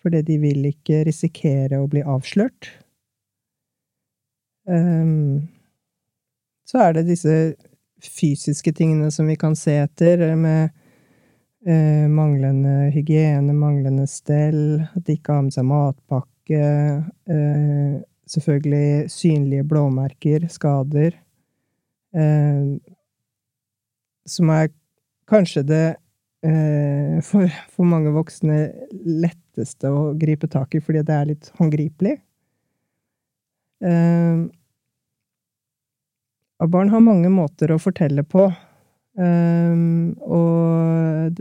Fordi 0.07 0.21
de 0.23 0.37
vil 0.39 0.69
ikke 0.69 1.01
risikere 1.09 1.81
å 1.83 1.89
bli 1.91 1.99
avslørt. 2.07 2.69
Um, 4.71 5.49
så 6.63 6.85
er 6.85 6.93
det 6.95 7.09
disse 7.09 7.35
fysiske 8.07 8.71
tingene 8.79 9.11
som 9.11 9.27
vi 9.27 9.35
kan 9.35 9.57
se 9.59 9.75
etter, 9.83 10.23
med 10.39 10.71
uh, 11.67 12.07
manglende 12.07 12.93
hygiene, 12.95 13.51
manglende 13.51 14.07
stell, 14.07 14.85
at 14.87 15.03
de 15.11 15.17
ikke 15.19 15.35
har 15.35 15.43
med 15.49 15.59
seg 15.59 15.67
matpakke, 15.73 16.71
uh, 17.27 17.99
selvfølgelig 18.31 19.11
synlige 19.11 19.67
blåmerker, 19.67 20.47
skader, 20.55 21.19
uh, 22.15 22.79
som 24.23 24.55
er 24.55 24.71
kanskje 25.27 25.67
det 25.67 25.87
for, 27.27 27.51
for, 27.75 27.83
mange 27.89 28.13
voksne 28.15 28.69
letteste 29.57 29.89
å 29.89 30.13
gripe 30.15 30.49
tak 30.49 30.75
i, 30.75 30.81
fordi 30.81 31.03
det 31.03 31.15
er 31.15 31.27
litt 31.27 31.51
håndgripelig. 31.59 32.19
Uh, 33.85 34.49
barn 36.67 36.89
har 36.89 37.01
mange 37.01 37.29
måter 37.29 37.73
å 37.73 37.79
fortelle 37.79 38.25
på, 38.25 38.47
uh, 38.49 39.77
og, 40.21 41.41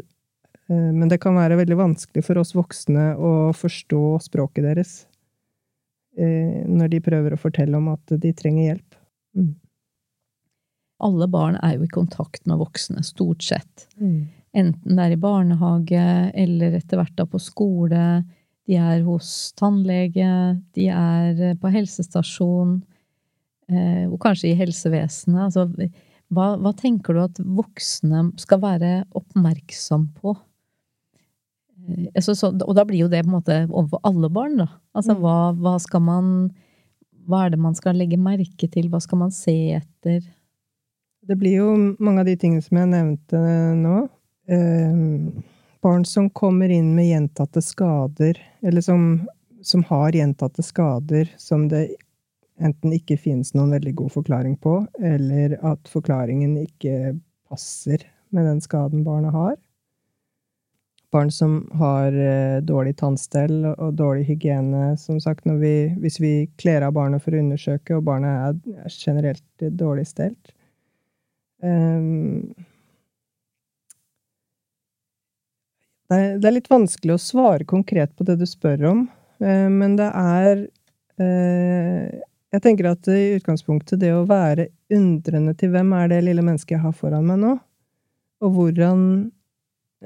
uh, 0.70 0.92
men 0.92 1.08
det 1.10 1.20
kan 1.24 1.36
være 1.36 1.60
veldig 1.60 1.78
vanskelig 1.78 2.26
for 2.26 2.38
oss 2.38 2.56
voksne 2.56 3.16
å 3.16 3.52
forstå 3.54 4.20
språket 4.24 4.64
deres 4.64 5.06
når 6.16 6.88
de 6.94 7.00
prøver 7.04 7.34
å 7.36 7.38
fortelle 7.38 7.76
om 7.76 7.90
at 7.92 8.14
de 8.24 8.30
trenger 8.32 8.70
hjelp. 8.70 8.94
Mm. 9.36 9.50
Alle 11.04 11.28
barn 11.28 11.58
er 11.60 11.74
jo 11.76 11.84
i 11.84 11.92
kontakt 11.92 12.46
med 12.48 12.62
voksne, 12.62 13.04
stort 13.04 13.44
sett. 13.44 13.84
Mm. 14.00 14.30
Enten 14.56 14.96
det 14.96 15.04
er 15.04 15.14
i 15.16 15.20
barnehage 15.20 16.08
eller 16.34 16.78
etter 16.78 17.02
hvert 17.02 17.16
da 17.18 17.26
på 17.28 17.42
skole 17.44 18.06
de 18.66 18.78
er 18.82 19.04
hos 19.06 19.30
tannlege, 19.60 20.28
de 20.74 20.90
er 20.90 21.38
eh, 21.52 21.58
på 21.60 21.70
helsestasjon, 21.74 22.80
eh, 23.70 24.06
og 24.10 24.18
kanskje 24.24 24.52
i 24.52 24.58
helsevesenet. 24.58 25.44
Altså, 25.46 25.68
hva, 26.34 26.56
hva, 26.58 26.74
tenker 26.78 27.14
du 27.14 27.22
at 27.28 27.42
voksne 27.46 28.32
skal 28.42 28.64
være 28.64 28.94
oppmerksom 29.18 30.08
på? 30.18 30.34
Eh, 31.86 32.22
så, 32.26 32.34
så, 32.34 32.50
og 32.56 32.74
da 32.78 32.88
blir 32.90 33.06
jo 33.06 33.12
det 33.12 33.22
på 33.26 33.30
en 33.30 33.38
måte 33.38 33.60
overfor 33.68 34.02
alle 34.10 34.32
barn, 34.34 34.58
da. 34.64 34.70
Altså, 34.98 35.14
mm. 35.14 35.22
hva, 35.22 35.38
hva, 35.62 35.78
skal 35.84 36.06
man 36.08 36.32
Hva 37.26 37.46
er 37.46 37.54
det 37.54 37.62
man 37.62 37.78
skal 37.78 37.98
legge 37.98 38.18
merke 38.22 38.68
til? 38.70 38.90
Hva 38.90 39.00
skal 39.02 39.22
man 39.24 39.32
se 39.34 39.56
etter? 39.78 40.26
Det 41.26 41.38
blir 41.42 41.56
jo 41.58 41.72
mange 41.98 42.22
av 42.22 42.28
de 42.30 42.36
tingene 42.38 42.62
som 42.62 42.78
jeg 42.78 42.90
nevnte 42.92 43.40
nå. 43.78 44.04
Eh, 44.46 44.96
barn 45.82 46.06
som 46.06 46.30
kommer 46.30 46.70
inn 46.70 46.96
med 46.96 47.08
gjentatte 47.08 47.62
skader, 47.62 48.40
eller 48.62 48.82
som, 48.82 49.28
som 49.62 49.84
har 49.84 50.12
gjentatte 50.12 50.64
skader 50.64 51.34
som 51.38 51.68
det 51.70 51.88
enten 52.62 52.94
ikke 52.96 53.18
finnes 53.20 53.54
noen 53.54 53.76
veldig 53.76 53.94
god 54.00 54.14
forklaring 54.14 54.58
på, 54.58 54.80
eller 55.04 55.58
at 55.66 55.90
forklaringen 55.92 56.56
ikke 56.62 57.16
passer 57.50 58.06
med 58.34 58.48
den 58.48 58.62
skaden 58.64 59.04
barnet 59.06 59.36
har. 59.36 59.56
Barn 61.14 61.32
som 61.32 61.60
har 61.80 62.16
eh, 62.18 62.62
dårlig 62.66 62.96
tannstell 63.00 63.62
og 63.76 63.94
dårlig 63.96 64.26
hygiene. 64.28 64.96
Som 65.00 65.20
sagt, 65.24 65.46
vi, 65.46 65.76
hvis 66.02 66.20
vi 66.20 66.34
kler 66.60 66.84
av 66.84 66.96
barnet 66.98 67.24
for 67.24 67.36
å 67.36 67.44
undersøke, 67.44 67.96
og 67.96 68.08
barnet 68.10 68.58
er 68.66 68.90
generelt 68.98 69.68
dårlig 69.80 70.08
stelt 70.10 70.52
um, 71.64 72.52
Det 76.06 76.18
er, 76.38 76.54
litt 76.54 76.70
vanskelig 76.70 77.16
å 77.16 77.22
svare 77.22 77.66
konkret 77.66 78.12
på 78.14 78.26
det 78.28 78.38
du 78.38 78.46
spør 78.46 78.84
om, 78.92 79.06
eh, 79.42 79.68
men 79.74 79.96
det 79.98 80.12
er 80.14 80.68
eh, 81.18 82.22
Jeg 82.54 82.62
tenker 82.64 82.92
at 82.92 83.10
i 83.10 83.36
utgangspunktet 83.40 84.00
det 84.00 84.12
å 84.14 84.28
være 84.30 84.70
undrende 84.94 85.56
til 85.58 85.74
hvem 85.74 85.90
er 85.98 86.12
det 86.12 86.22
lille 86.28 86.46
mennesket 86.46 86.78
jeg 86.78 86.84
har 86.84 86.94
foran 86.96 87.26
meg 87.26 87.42
nå, 87.42 87.56
og 88.46 88.54
hvordan 88.54 89.02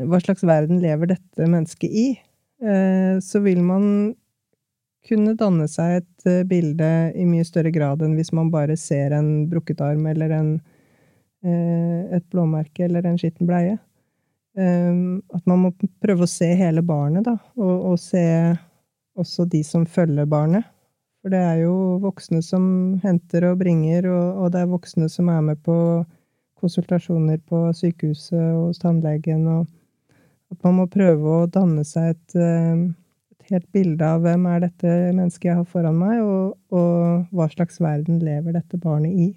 Hva 0.07 0.21
slags 0.23 0.45
verden 0.47 0.79
lever 0.79 1.11
dette 1.11 1.49
mennesket 1.51 1.91
i? 1.91 2.07
Eh, 2.63 3.19
så 3.19 3.43
vil 3.43 3.59
man 3.65 4.15
kunne 5.09 5.35
danne 5.35 5.67
seg 5.67 5.99
et 5.99 6.47
bilde 6.47 6.87
i 7.15 7.25
mye 7.27 7.43
større 7.47 7.71
grad 7.75 8.03
enn 8.05 8.15
hvis 8.15 8.31
man 8.35 8.51
bare 8.53 8.77
ser 8.79 9.11
en 9.17 9.49
brukket 9.51 9.81
arm 9.83 10.05
eller 10.11 10.31
en, 10.35 10.49
et 11.41 12.25
blåmerke 12.31 12.83
eller 12.85 13.07
en 13.07 13.17
skitten 13.17 13.47
bleie. 13.49 13.77
Ehm, 14.59 15.21
at 15.31 15.45
man 15.47 15.61
må 15.63 15.71
prøve 16.03 16.25
å 16.25 16.29
se 16.29 16.49
hele 16.57 16.83
barnet, 16.83 17.23
da, 17.29 17.37
og, 17.59 17.93
og, 17.93 17.97
se 18.01 18.23
også 19.19 19.45
de 19.51 19.63
som 19.63 19.85
følger 19.87 20.27
barnet. 20.29 20.67
For 21.19 21.31
det 21.33 21.39
er 21.43 21.57
jo 21.65 21.73
voksne 22.03 22.39
som 22.43 22.63
henter 23.03 23.49
og 23.49 23.59
bringer, 23.61 24.07
og, 24.11 24.43
og 24.43 24.53
det 24.53 24.63
er 24.63 24.71
voksne 24.71 25.09
som 25.11 25.31
er 25.31 25.43
med 25.51 25.59
på 25.63 25.75
konsultasjoner 26.59 27.39
på 27.47 27.69
sykehuset 27.75 28.39
og 28.39 28.69
hos 28.69 28.81
tannlegen, 28.81 29.45
og 29.47 29.67
at 30.51 30.63
man 30.65 30.79
må 30.79 30.87
prøve 30.91 31.35
å 31.43 31.49
danne 31.51 31.85
seg 31.87 32.15
et, 32.15 32.35
ehm, 32.39 32.89
et 33.35 33.53
helt 33.53 33.67
bilde 33.75 34.07
av 34.15 34.23
hvem 34.25 34.47
er 34.49 34.65
dette 34.65 34.95
mennesket 35.13 35.51
jeg 35.51 35.59
har 35.61 35.67
foran 35.71 35.99
meg, 35.99 36.23
og, 36.23 36.57
og 36.75 37.29
hva 37.35 37.47
slags 37.53 37.79
verden 37.83 38.19
lever 38.23 38.57
dette 38.59 38.79
barnet 38.81 39.15
i. 39.15 39.29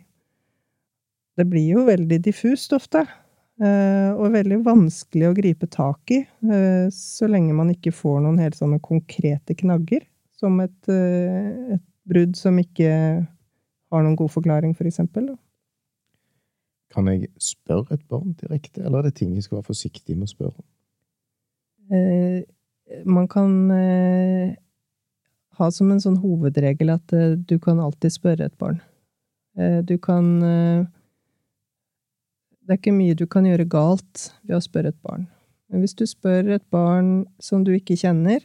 Det 1.38 1.46
blir 1.48 1.76
jo 1.76 1.86
veldig 1.86 2.18
diffust 2.24 2.74
ofte. 2.76 3.06
Eh, 3.62 4.10
og 4.18 4.32
veldig 4.34 4.58
vanskelig 4.66 5.28
å 5.28 5.34
gripe 5.36 5.68
tak 5.70 6.10
i, 6.10 6.22
eh, 6.50 6.86
så 6.90 7.28
lenge 7.30 7.54
man 7.54 7.70
ikke 7.70 7.92
får 7.94 8.18
noen 8.24 8.40
helt 8.42 8.56
sånne 8.58 8.80
konkrete 8.82 9.54
knagger, 9.54 10.02
som 10.34 10.58
et, 10.64 10.88
eh, 10.88 11.76
et 11.76 11.84
brudd 12.08 12.34
som 12.34 12.58
ikke 12.58 12.90
har 13.92 14.02
noen 14.02 14.16
god 14.16 14.32
forklaring, 14.34 14.74
for 14.74 14.84
eksempel. 14.84 15.36
Kan 16.90 17.06
jeg 17.06 17.28
spørre 17.38 17.92
et 17.92 18.08
barn 18.08 18.34
direkte, 18.34 18.82
eller 18.84 18.98
er 18.98 19.02
det 19.02 19.14
ting 19.14 19.34
jeg 19.34 19.44
skal 19.44 19.60
være 19.60 19.70
forsiktig 19.70 20.16
med 20.16 20.28
å 20.28 20.34
spørre 20.34 20.54
om? 20.58 20.64
man 23.04 23.26
kan 23.28 23.68
ha 25.58 25.70
som 25.70 25.90
en 25.90 26.00
sånn 26.00 26.16
hovedregel 26.22 26.94
at 26.94 27.06
du 27.46 27.58
kan 27.58 27.80
alltid 27.80 28.12
spørre 28.12 28.46
et 28.46 28.56
barn. 28.56 28.80
du 29.84 29.98
kan 29.98 30.40
det 32.62 32.74
er 32.74 32.78
ikke 32.78 32.94
mye 32.94 33.18
du 33.18 33.26
kan 33.26 33.46
gjøre 33.46 33.66
galt 33.70 34.28
ved 34.46 34.56
å 34.58 34.62
spørre 34.62 34.92
et 34.92 35.02
barn. 35.02 35.26
Men 35.70 35.82
hvis 35.82 35.96
du 35.98 36.04
spør 36.06 36.52
et 36.54 36.64
barn 36.70 37.24
som 37.42 37.64
du 37.66 37.72
ikke 37.74 37.98
kjenner 37.98 38.44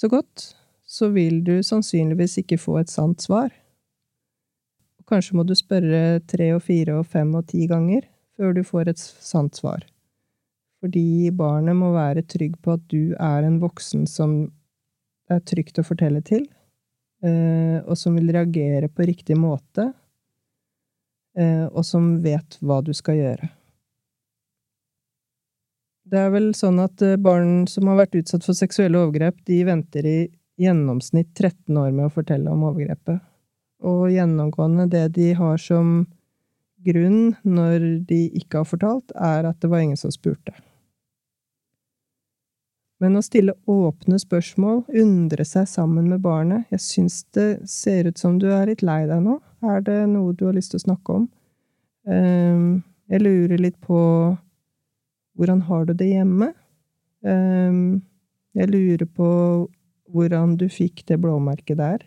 så 0.00 0.08
godt, 0.10 0.52
så 0.86 1.08
vil 1.12 1.42
du 1.44 1.58
sannsynligvis 1.64 2.38
ikke 2.42 2.60
få 2.60 2.78
et 2.80 2.92
sant 2.92 3.22
svar. 3.22 3.52
Kanskje 5.08 5.36
må 5.36 5.44
du 5.44 5.54
spørre 5.58 6.22
tre 6.30 6.52
og 6.56 6.62
fire 6.64 6.96
og 7.00 7.08
fem 7.12 7.32
og 7.36 7.48
ti 7.50 7.66
ganger 7.68 8.06
før 8.38 8.54
du 8.56 8.62
får 8.64 8.92
et 8.92 9.00
sant 9.02 9.58
svar. 9.58 9.84
Fordi 10.82 11.30
barnet 11.36 11.76
må 11.78 11.92
være 11.94 12.24
trygg 12.26 12.56
på 12.64 12.76
at 12.76 12.84
du 12.90 13.12
er 13.20 13.46
en 13.46 13.60
voksen 13.62 14.06
som 14.10 14.46
det 15.28 15.38
er 15.38 15.44
trygt 15.48 15.78
å 15.78 15.86
fortelle 15.86 16.22
til, 16.26 16.46
eh, 17.24 17.78
og 17.84 17.94
som 17.98 18.16
vil 18.18 18.32
reagere 18.34 18.88
på 18.90 19.06
riktig 19.08 19.36
måte 19.38 19.92
og 21.38 21.84
som 21.86 22.18
vet 22.20 22.58
hva 22.60 22.82
du 22.84 22.90
skal 22.92 23.16
gjøre. 23.16 23.48
Det 26.12 26.18
er 26.18 26.32
vel 26.34 26.50
sånn 26.56 26.80
at 26.82 27.02
eh, 27.04 27.16
barn 27.20 27.62
som 27.70 27.88
har 27.88 28.02
vært 28.02 28.18
utsatt 28.18 28.44
for 28.44 28.58
seksuelle 28.58 28.98
overgrep, 29.00 29.38
de 29.48 29.62
venter 29.64 30.08
i 30.08 30.16
gjennomsnitt 30.60 31.30
13 31.38 31.78
år 31.78 31.92
med 31.94 32.08
å 32.08 32.12
fortelle 32.12 32.52
om 32.52 32.66
overgrepet. 32.68 33.22
Og 33.88 34.10
gjennomgående 34.12 34.88
det 34.90 35.06
de 35.16 35.30
har 35.38 35.56
som 35.62 36.02
grunn 36.84 37.32
når 37.46 37.86
de 38.10 38.26
ikke 38.42 38.60
har 38.60 38.68
fortalt, 38.68 39.14
er 39.14 39.48
at 39.48 39.62
det 39.62 39.70
var 39.72 39.86
ingen 39.86 39.98
som 39.98 40.12
spurte. 40.12 40.54
Men 43.02 43.18
å 43.18 43.22
stille 43.24 43.56
åpne 43.66 44.18
spørsmål, 44.22 44.84
undre 45.02 45.44
seg 45.48 45.66
sammen 45.66 46.06
med 46.06 46.22
barnet 46.22 46.70
Jeg 46.70 46.82
syns 46.84 47.22
det 47.34 47.64
ser 47.70 48.06
ut 48.06 48.20
som 48.20 48.36
du 48.38 48.46
er 48.54 48.68
litt 48.70 48.84
lei 48.86 49.02
deg 49.10 49.24
nå. 49.24 49.40
Er 49.66 49.82
det 49.82 49.98
noe 50.12 50.34
du 50.38 50.46
har 50.46 50.54
lyst 50.54 50.70
til 50.74 50.78
å 50.78 50.86
snakke 50.86 51.16
om? 51.18 51.24
Um, 52.06 52.82
jeg 53.10 53.22
lurer 53.22 53.58
litt 53.58 53.78
på 53.82 53.98
hvordan 55.38 55.64
har 55.66 55.86
du 55.88 55.94
det 55.98 56.12
hjemme? 56.12 56.52
Um, 57.26 58.02
jeg 58.54 58.70
lurer 58.70 59.08
på 59.08 59.28
hvordan 60.12 60.54
du 60.60 60.68
fikk 60.70 61.02
det 61.08 61.18
blåmerket 61.22 61.80
der. 61.80 62.04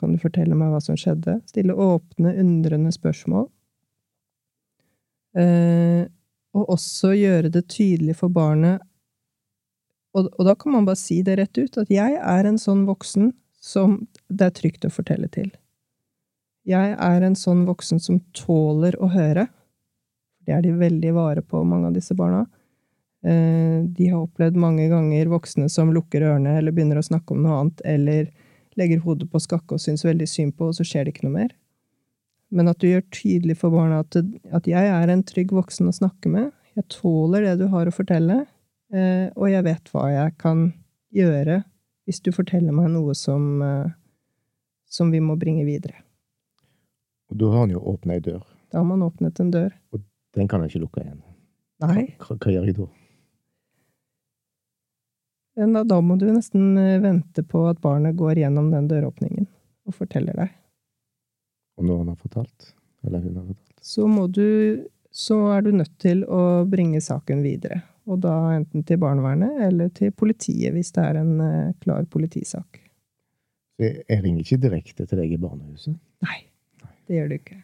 Kan 0.00 0.14
du 0.14 0.22
fortelle 0.22 0.56
meg 0.56 0.72
hva 0.72 0.80
som 0.80 0.96
skjedde? 0.96 1.40
Stille 1.50 1.76
åpne, 1.76 2.32
undrende 2.40 2.94
spørsmål. 2.94 3.50
Uh, 5.36 6.08
og 6.56 6.72
også 6.78 7.12
gjøre 7.16 7.52
det 7.52 7.66
tydelig 7.72 8.16
for 8.20 8.32
barnet 8.32 8.80
og, 10.12 10.28
og, 10.28 10.44
da 10.44 10.54
kan 10.58 10.74
man 10.76 10.86
bare 10.88 11.00
si 11.00 11.22
det 11.24 11.38
rett 11.40 11.58
ut, 11.58 11.78
at 11.80 11.90
jeg 11.92 12.18
er 12.20 12.48
en 12.48 12.60
sånn 12.60 12.84
voksen 12.88 13.32
som 13.62 14.02
det 14.28 14.50
er 14.50 14.56
trygt 14.56 14.84
å 14.84 14.92
fortelle 14.92 15.30
til. 15.32 15.50
Jeg 16.68 16.94
er 16.94 17.24
en 17.26 17.36
sånn 17.38 17.64
voksen 17.66 18.00
som 18.02 18.20
tåler 18.36 18.94
å 19.02 19.08
høre. 19.10 19.48
Det 20.46 20.54
er 20.54 20.62
de 20.62 20.74
veldig 20.78 21.14
vare 21.16 21.42
på, 21.42 21.62
mange 21.66 21.88
av 21.90 21.96
disse 21.96 22.14
barna. 22.18 22.44
Eh, 23.22 23.82
de 23.86 24.10
har 24.10 24.20
opplevd 24.20 24.58
mange 24.58 24.88
ganger 24.90 25.30
voksne 25.30 25.68
som 25.70 25.92
lukker 25.94 26.24
ørene 26.26 26.56
eller 26.58 26.74
begynner 26.74 26.98
å 26.98 27.06
snakke 27.06 27.34
om 27.34 27.42
noe 27.44 27.58
annet, 27.60 27.82
eller 27.86 28.30
legger 28.78 29.02
hodet 29.04 29.28
på 29.30 29.40
skakke 29.42 29.76
og 29.76 29.82
syns 29.82 30.04
veldig 30.06 30.28
synd 30.28 30.56
på, 30.58 30.70
og 30.70 30.78
så 30.78 30.86
skjer 30.86 31.06
det 31.06 31.14
ikke 31.14 31.28
noe 31.28 31.38
mer. 31.40 31.52
Men 32.52 32.68
at 32.68 32.82
du 32.82 32.88
gjør 32.90 33.04
tydelig 33.14 33.56
for 33.62 33.72
barna 33.74 34.02
at, 34.02 34.18
at 34.52 34.66
jeg 34.68 34.90
er 34.92 35.12
en 35.12 35.24
trygg 35.24 35.54
voksen 35.56 35.88
å 35.88 35.94
snakke 35.96 36.30
med. 36.32 36.50
Jeg 36.76 36.88
tåler 36.92 37.46
det 37.46 37.56
du 37.62 37.68
har 37.72 37.88
å 37.88 37.94
fortelle, 37.94 38.42
og 38.92 39.46
jeg 39.48 39.64
vet 39.64 39.92
hva 39.92 40.08
jeg 40.12 40.34
kan 40.40 40.66
gjøre 41.16 41.62
hvis 42.06 42.20
du 42.20 42.32
forteller 42.34 42.74
meg 42.74 42.90
noe 42.92 43.14
som, 43.14 43.62
eh, 43.62 43.92
som 44.90 45.10
vi 45.10 45.20
må 45.20 45.36
bringe 45.38 45.64
videre. 45.64 46.02
Og 47.30 47.38
da 47.40 47.52
har 47.52 47.64
han 47.64 47.76
jo 47.76 47.82
åpna 47.92 48.18
ei 48.18 48.24
dør. 48.24 48.42
Da 48.72 48.80
har 48.80 48.88
man 48.88 49.04
åpnet 49.04 49.40
en 49.40 49.52
dør. 49.52 49.70
Og 49.92 50.02
den 50.36 50.48
kan 50.48 50.60
han 50.60 50.68
ikke 50.68 50.82
lukke 50.82 51.04
igjen. 51.04 51.22
Nei. 51.82 52.04
Hva, 52.20 52.36
hva 52.36 52.52
gjør 52.52 52.68
jeg 52.68 52.76
da? 52.78 52.88
Da, 55.62 55.82
da 55.84 55.98
må 56.00 56.16
du 56.16 56.26
nesten 56.32 56.78
eh, 56.80 57.00
vente 57.02 57.44
på 57.44 57.66
at 57.68 57.80
barnet 57.84 58.16
går 58.16 58.40
gjennom 58.40 58.70
den 58.72 58.88
døråpningen 58.88 59.46
og 59.88 59.96
forteller 59.96 60.36
deg. 60.38 60.52
Og 61.78 61.86
når 61.88 62.02
han 62.02 62.12
har 62.12 62.20
fortalt? 62.20 62.72
Eller 63.06 63.22
hun 63.24 63.36
har 63.36 63.46
fortalt? 63.50 63.78
Så 63.82 64.06
må 64.06 64.26
du 64.28 64.88
Så 65.12 65.36
er 65.52 65.60
du 65.60 65.74
nødt 65.76 65.98
til 66.00 66.22
å 66.24 66.64
bringe 66.64 67.00
saken 67.04 67.42
videre. 67.44 67.82
Og 68.10 68.18
da 68.24 68.34
enten 68.56 68.82
til 68.86 68.98
barnevernet 69.02 69.60
eller 69.68 69.90
til 69.94 70.10
politiet, 70.16 70.72
hvis 70.74 70.90
det 70.96 71.04
er 71.04 71.20
en 71.20 71.34
uh, 71.38 71.74
klar 71.82 72.06
politisak. 72.10 72.80
Jeg, 73.82 74.04
ringer 74.22 74.42
ikke 74.42 74.62
direkte 74.62 75.06
til 75.06 75.22
deg 75.22 75.34
i 75.34 75.40
barnehuset? 75.40 75.94
Nei, 76.26 76.38
det 77.08 77.18
gjør 77.18 77.30
du 77.30 77.36
ikke. 77.38 77.58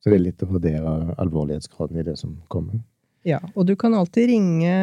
Så 0.00 0.12
det 0.12 0.16
er 0.16 0.24
litt 0.24 0.44
å 0.44 0.48
vurdere 0.50 0.92
alvorlighetsgraden 1.20 2.00
i 2.00 2.06
det 2.06 2.16
som 2.20 2.36
kommer? 2.52 2.80
Ja, 3.26 3.40
og 3.52 3.66
du 3.68 3.74
kan 3.76 3.94
alltid 3.96 4.30
ringe 4.30 4.76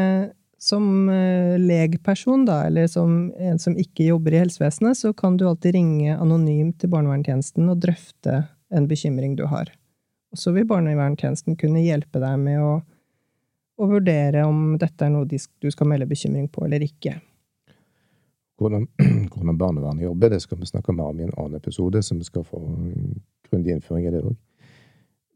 som 0.62 1.08
uh, 1.10 1.56
legperson, 1.62 2.46
da, 2.48 2.64
eller 2.68 2.90
som 2.92 3.32
en 3.38 3.60
som 3.62 3.78
ikke 3.78 4.10
jobber 4.10 4.36
i 4.36 4.42
helsevesenet, 4.42 4.98
så 4.98 5.14
kan 5.18 5.38
du 5.38 5.48
alltid 5.48 5.78
ringe 5.78 6.18
anonymt 6.18 6.80
til 6.82 6.92
barnevernstjenesten 6.94 7.70
og 7.70 7.82
drøfte 7.86 8.44
en 8.74 8.88
bekymring 8.90 9.36
du 9.38 9.46
har. 9.50 9.70
Og 10.34 10.42
så 10.42 10.52
vil 10.56 10.68
barnevernstjenesten 10.70 11.58
kunne 11.60 11.86
hjelpe 11.86 12.20
deg 12.22 12.40
med 12.42 12.62
å, 12.62 12.72
å 13.78 13.88
vurdere 13.90 14.44
om 14.48 14.78
dette 14.82 15.06
er 15.06 15.14
noe 15.14 15.28
du 15.30 15.70
skal 15.72 15.90
melde 15.90 16.10
bekymring 16.10 16.48
på 16.50 16.66
eller 16.66 16.84
ikke. 16.86 17.18
Hvordan, 18.58 18.88
hvordan 19.32 19.60
barnevernet 19.60 20.08
jobber, 20.08 20.34
det 20.34 20.42
skal 20.42 20.60
vi 20.62 20.70
snakke 20.70 20.96
mer 20.96 21.12
om 21.12 21.20
i 21.20 21.28
en 21.28 21.36
annen 21.38 21.60
episode, 21.60 22.02
vi 22.02 22.26
skal 22.26 22.46
få 22.48 22.62
grundig 23.50 23.76
innføring 23.76 24.08
i 24.08 24.16
det 24.16 24.24
òg. 24.26 24.36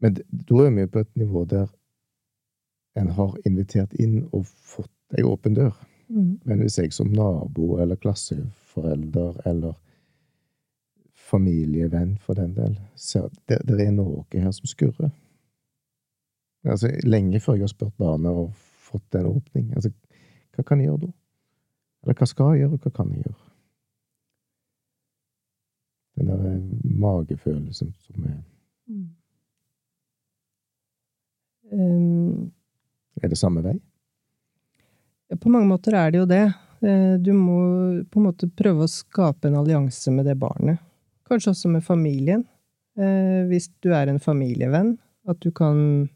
Men 0.02 0.18
da 0.18 0.64
er 0.66 0.74
vi 0.74 0.88
på 0.90 1.04
et 1.04 1.12
nivå 1.16 1.44
der 1.46 1.70
en 2.98 3.14
har 3.16 3.36
invitert 3.48 3.94
inn 3.94 4.24
og 4.32 4.44
fått 4.46 5.16
ei 5.16 5.22
åpen 5.24 5.54
dør. 5.56 5.76
Mm. 6.10 6.40
Men 6.44 6.60
hvis 6.60 6.80
jeg 6.80 6.92
som 6.92 7.12
nabo 7.14 7.78
eller 7.80 7.96
klasseforelder 7.96 9.38
eller 9.48 9.78
familievenn 11.32 12.18
for 12.20 12.36
den 12.36 12.52
del 12.58 12.74
ser 12.98 13.30
at 13.30 13.38
det, 13.48 13.62
det 13.70 13.86
er 13.86 13.94
noe 13.94 14.26
her 14.34 14.50
som 14.52 14.68
skurrer 14.68 15.12
Altså, 16.64 16.90
lenge 17.02 17.40
før 17.42 17.56
jeg 17.58 17.66
har 17.66 17.72
spurt 17.72 17.96
barnet 17.98 18.30
og 18.30 18.52
fått 18.86 19.16
en 19.18 19.26
åpning. 19.32 19.72
Altså, 19.74 19.90
hva 20.54 20.64
kan 20.66 20.78
jeg 20.82 20.90
gjøre 20.90 21.06
da? 21.06 21.12
Eller 22.02 22.18
hva 22.18 22.28
skal 22.28 22.52
jeg 22.52 22.62
gjøre, 22.64 22.76
og 22.76 22.84
hva 22.86 22.92
kan 22.98 23.10
jeg 23.14 23.24
gjøre? 23.24 23.40
Den 26.18 26.28
der 26.28 26.46
eh, 26.52 26.62
magefølelsen 27.06 27.94
som 28.06 28.26
er 28.30 28.40
Mm. 28.92 29.06
Um, 31.72 32.50
Er 33.22 33.28
det 33.30 33.38
samme 33.38 33.62
vei? 33.64 33.76
På 35.40 35.48
mange 35.48 35.68
måter 35.70 35.94
er 35.96 36.10
det 36.12 36.18
jo 36.18 36.26
det. 36.28 36.42
Eh, 36.82 37.16
Du 37.22 37.32
må 37.32 38.02
på 38.10 38.20
en 38.20 38.26
måte 38.26 38.50
prøve 38.50 38.84
å 38.84 38.90
skape 38.90 39.48
en 39.48 39.56
allianse 39.62 40.10
med 40.12 40.26
det 40.26 40.34
barnet. 40.36 40.82
Kanskje 41.30 41.54
også 41.54 41.70
med 41.72 41.84
familien. 41.86 42.44
Eh, 42.98 43.46
Hvis 43.48 43.70
du 43.80 43.92
er 43.94 44.08
en 44.10 44.20
familievenn, 44.20 44.98
at 45.28 45.40
du 45.40 45.50
kan 45.50 45.78
eh, 46.02 46.08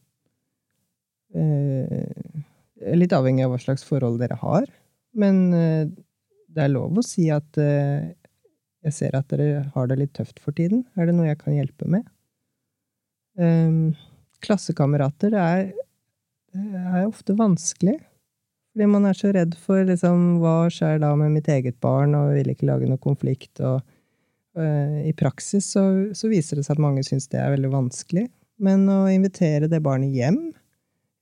Litt 2.97 3.15
avhengig 3.17 3.45
av 3.47 3.55
hva 3.55 3.59
slags 3.61 3.87
forhold 3.87 4.21
dere 4.21 4.37
har. 4.41 4.67
Men 5.17 5.55
eh, 5.57 5.87
det 6.53 6.67
er 6.67 6.75
lov 6.75 7.01
å 7.01 7.05
si 7.05 7.29
at 7.33 7.59
eh, 7.61 8.13
jeg 8.87 8.95
ser 8.95 9.17
at 9.19 9.31
dere 9.33 9.65
har 9.75 9.89
det 9.91 9.99
litt 10.01 10.15
tøft 10.17 10.43
for 10.43 10.57
tiden. 10.57 10.85
Er 10.97 11.09
det 11.09 11.17
noe 11.17 11.31
jeg 11.31 11.41
kan 11.41 11.57
hjelpe 11.57 11.89
med? 11.91 12.05
Eh, 13.41 13.97
Klassekamerater, 14.45 15.35
er, 15.41 15.73
er 16.55 17.07
ofte 17.07 17.35
vanskelig. 17.39 17.97
Fordi 18.77 18.89
man 18.93 19.09
er 19.09 19.17
så 19.17 19.33
redd 19.33 19.57
for 19.59 19.81
liksom, 19.89 20.37
hva 20.43 20.69
skjer 20.73 21.01
da 21.01 21.15
med 21.17 21.33
mitt 21.39 21.49
eget 21.49 21.79
barn, 21.81 22.13
og 22.15 22.35
vil 22.37 22.53
ikke 22.53 22.69
lage 22.69 22.91
noe 22.91 23.01
konflikt. 23.01 23.57
Og 23.65 23.81
i 24.57 25.13
praksis 25.17 25.71
så, 25.73 25.83
så 26.17 26.29
viser 26.29 26.61
det 26.61 26.67
seg 26.67 26.77
at 26.77 26.83
mange 26.85 27.03
syns 27.05 27.27
det 27.33 27.41
er 27.41 27.55
veldig 27.55 27.71
vanskelig. 27.73 28.27
Men 28.61 28.85
å 28.93 29.07
invitere 29.13 29.69
det 29.73 29.81
barnet 29.85 30.13
hjem, 30.13 30.39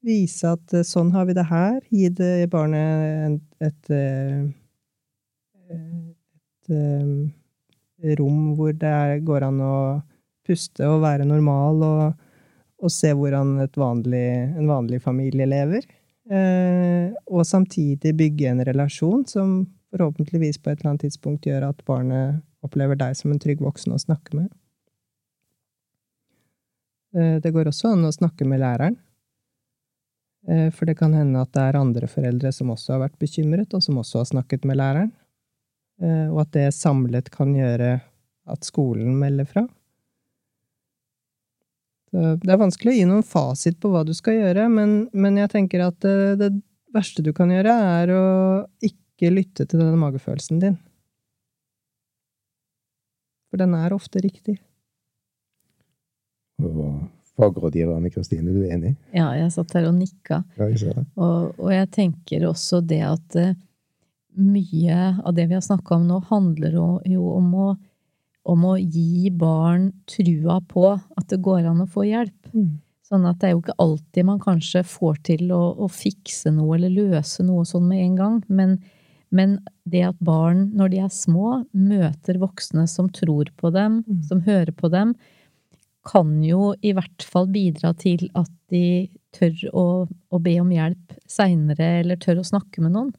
vise 0.05 0.53
at 0.55 0.75
øh, 0.77 0.85
sånn 0.87 1.13
har 1.15 1.29
vi 1.29 1.37
det 1.37 1.47
her, 1.49 1.81
gi 1.91 2.11
det 2.13 2.51
barnet 2.53 3.41
et, 3.65 3.91
øh, 3.91 4.45
et, 5.73 6.71
øh, 6.75 8.15
rom 8.19 8.53
hvor 8.59 8.75
det 8.77 9.25
går 9.25 9.47
an 9.49 9.61
å 9.65 9.77
puste 10.45 10.87
og 10.89 11.03
være 11.05 11.27
normal, 11.29 11.83
og, 11.83 12.25
og 12.85 12.93
se 12.93 13.15
hvordan 13.17 13.57
et 13.65 13.77
vanlig, 13.81 14.27
en 14.59 14.69
vanlig 14.69 15.01
familie 15.05 15.49
lever. 15.49 15.87
Eh, 16.25 17.13
og 17.29 17.45
samtidig 17.49 18.15
bygge 18.17 18.51
en 18.51 18.65
relasjon 18.65 19.25
som 19.29 19.57
forhåpentligvis 19.95 20.59
på 20.59 20.71
et 20.71 20.81
eller 20.81 20.95
annet 20.95 21.07
tidspunkt 21.07 21.47
gjør 21.47 21.69
at 21.69 21.83
barnet 21.89 22.41
opplever 22.65 22.97
deg 22.99 23.17
som 23.17 23.33
en 23.33 23.41
trygg 23.41 23.61
voksen 23.63 23.95
å 23.95 24.01
snakke 24.01 24.39
med. 24.39 24.49
Eh, 27.15 27.37
det 27.45 27.53
går 27.55 27.71
også 27.71 27.93
an 27.93 28.09
å 28.09 28.15
snakke 28.15 28.49
med 28.49 28.63
læreren. 28.65 28.97
Eh, 30.49 30.71
for 30.75 30.89
det 30.89 30.97
kan 30.99 31.15
hende 31.17 31.41
at 31.41 31.53
det 31.57 31.63
er 31.63 31.79
andre 31.81 32.09
foreldre 32.11 32.53
som 32.53 32.73
også 32.75 32.97
har 32.97 33.05
vært 33.07 33.21
bekymret, 33.23 33.73
og 33.73 33.85
som 33.85 34.01
også 34.01 34.21
har 34.21 34.29
snakket 34.33 34.67
med 34.69 34.79
læreren. 34.81 35.13
Eh, 36.03 36.27
og 36.29 36.45
at 36.45 36.53
det 36.57 36.69
samlet 36.77 37.31
kan 37.33 37.55
gjøre 37.57 37.97
at 38.51 38.67
skolen 38.67 39.17
melder 39.21 39.49
fra. 39.49 39.67
Det 42.15 42.47
er 42.47 42.59
vanskelig 42.61 42.93
å 42.93 42.95
gi 42.95 43.07
noen 43.11 43.25
fasit 43.27 43.81
på 43.83 43.91
hva 43.91 44.05
du 44.07 44.13
skal 44.15 44.37
gjøre, 44.37 44.69
men, 44.71 44.93
men 45.11 45.41
jeg 45.41 45.51
tenker 45.51 45.83
at 45.83 45.97
det, 46.05 46.37
det 46.39 46.51
verste 46.95 47.25
du 47.27 47.33
kan 47.35 47.51
gjøre, 47.51 47.73
er 47.73 48.13
å 48.15 48.27
ikke 48.87 49.33
lytte 49.33 49.67
til 49.67 49.83
den 49.83 49.99
magefølelsen 49.99 50.61
din. 50.63 50.77
For 53.51 53.59
den 53.59 53.75
er 53.79 53.97
ofte 53.97 54.23
riktig. 54.23 54.61
Og 56.63 57.03
fagrådgiver 57.39 57.97
Anne 57.97 58.11
Kristine, 58.15 58.53
du 58.55 58.63
er 58.65 58.77
enig? 58.77 58.95
Ja, 59.17 59.31
jeg 59.39 59.51
satt 59.55 59.73
her 59.75 59.89
og 59.89 59.97
nikka. 59.99 60.43
Ja, 60.59 60.69
jeg. 60.71 61.07
Og, 61.17 61.55
og 61.59 61.73
jeg 61.75 61.91
tenker 61.95 62.47
også 62.51 62.81
det 62.85 63.01
at 63.07 63.39
uh, 63.41 63.55
mye 64.39 65.01
av 65.25 65.35
det 65.37 65.49
vi 65.51 65.55
har 65.59 65.63
snakka 65.65 65.99
om 65.99 66.07
nå, 66.09 66.21
handler 66.31 66.73
jo, 66.79 66.87
jo 67.07 67.27
om, 67.37 67.53
å, 67.55 67.69
om 68.51 68.65
å 68.71 68.79
gi 68.79 69.31
barn 69.31 69.93
trua 70.11 70.61
på 70.71 70.89
at 70.95 71.29
det 71.31 71.39
går 71.45 71.69
an 71.71 71.85
å 71.85 71.91
få 71.91 72.07
hjelp. 72.09 72.51
Sånn 73.05 73.27
at 73.29 73.39
det 73.43 73.51
er 73.51 73.55
jo 73.55 73.61
ikke 73.63 73.77
alltid 73.85 74.27
man 74.27 74.41
kanskje 74.43 74.81
får 74.89 75.19
til 75.29 75.51
å, 75.55 75.61
å 75.85 75.87
fikse 75.93 76.51
noe 76.55 76.79
eller 76.79 76.91
løse 76.95 77.45
noe 77.47 77.67
sånn 77.69 77.87
med 77.91 78.01
en 78.01 78.15
gang. 78.19 78.39
Men, 78.49 78.79
men 79.31 79.59
det 79.85 80.03
at 80.09 80.19
barn, 80.25 80.71
når 80.75 80.95
de 80.95 81.03
er 81.05 81.13
små, 81.13 81.61
møter 81.77 82.41
voksne 82.43 82.87
som 82.91 83.11
tror 83.13 83.51
på 83.61 83.71
dem, 83.75 84.03
Mm. 84.09 84.23
som 84.31 84.41
hører 84.47 84.73
på 84.73 84.89
dem, 84.91 85.15
kan 86.05 86.37
jo 86.45 86.75
i 86.85 86.93
hvert 86.97 87.25
fall 87.25 87.49
bidra 87.53 87.95
til 87.97 88.27
at 88.37 88.51
de 88.73 89.09
tør 89.35 89.57
å, 89.73 89.87
å 90.07 90.41
be 90.43 90.59
om 90.61 90.71
hjelp 90.73 91.17
seinere, 91.31 92.01
eller 92.03 92.21
tør 92.21 92.43
å 92.43 92.47
snakke 92.47 92.85
med 92.85 92.95
noen. 92.95 93.13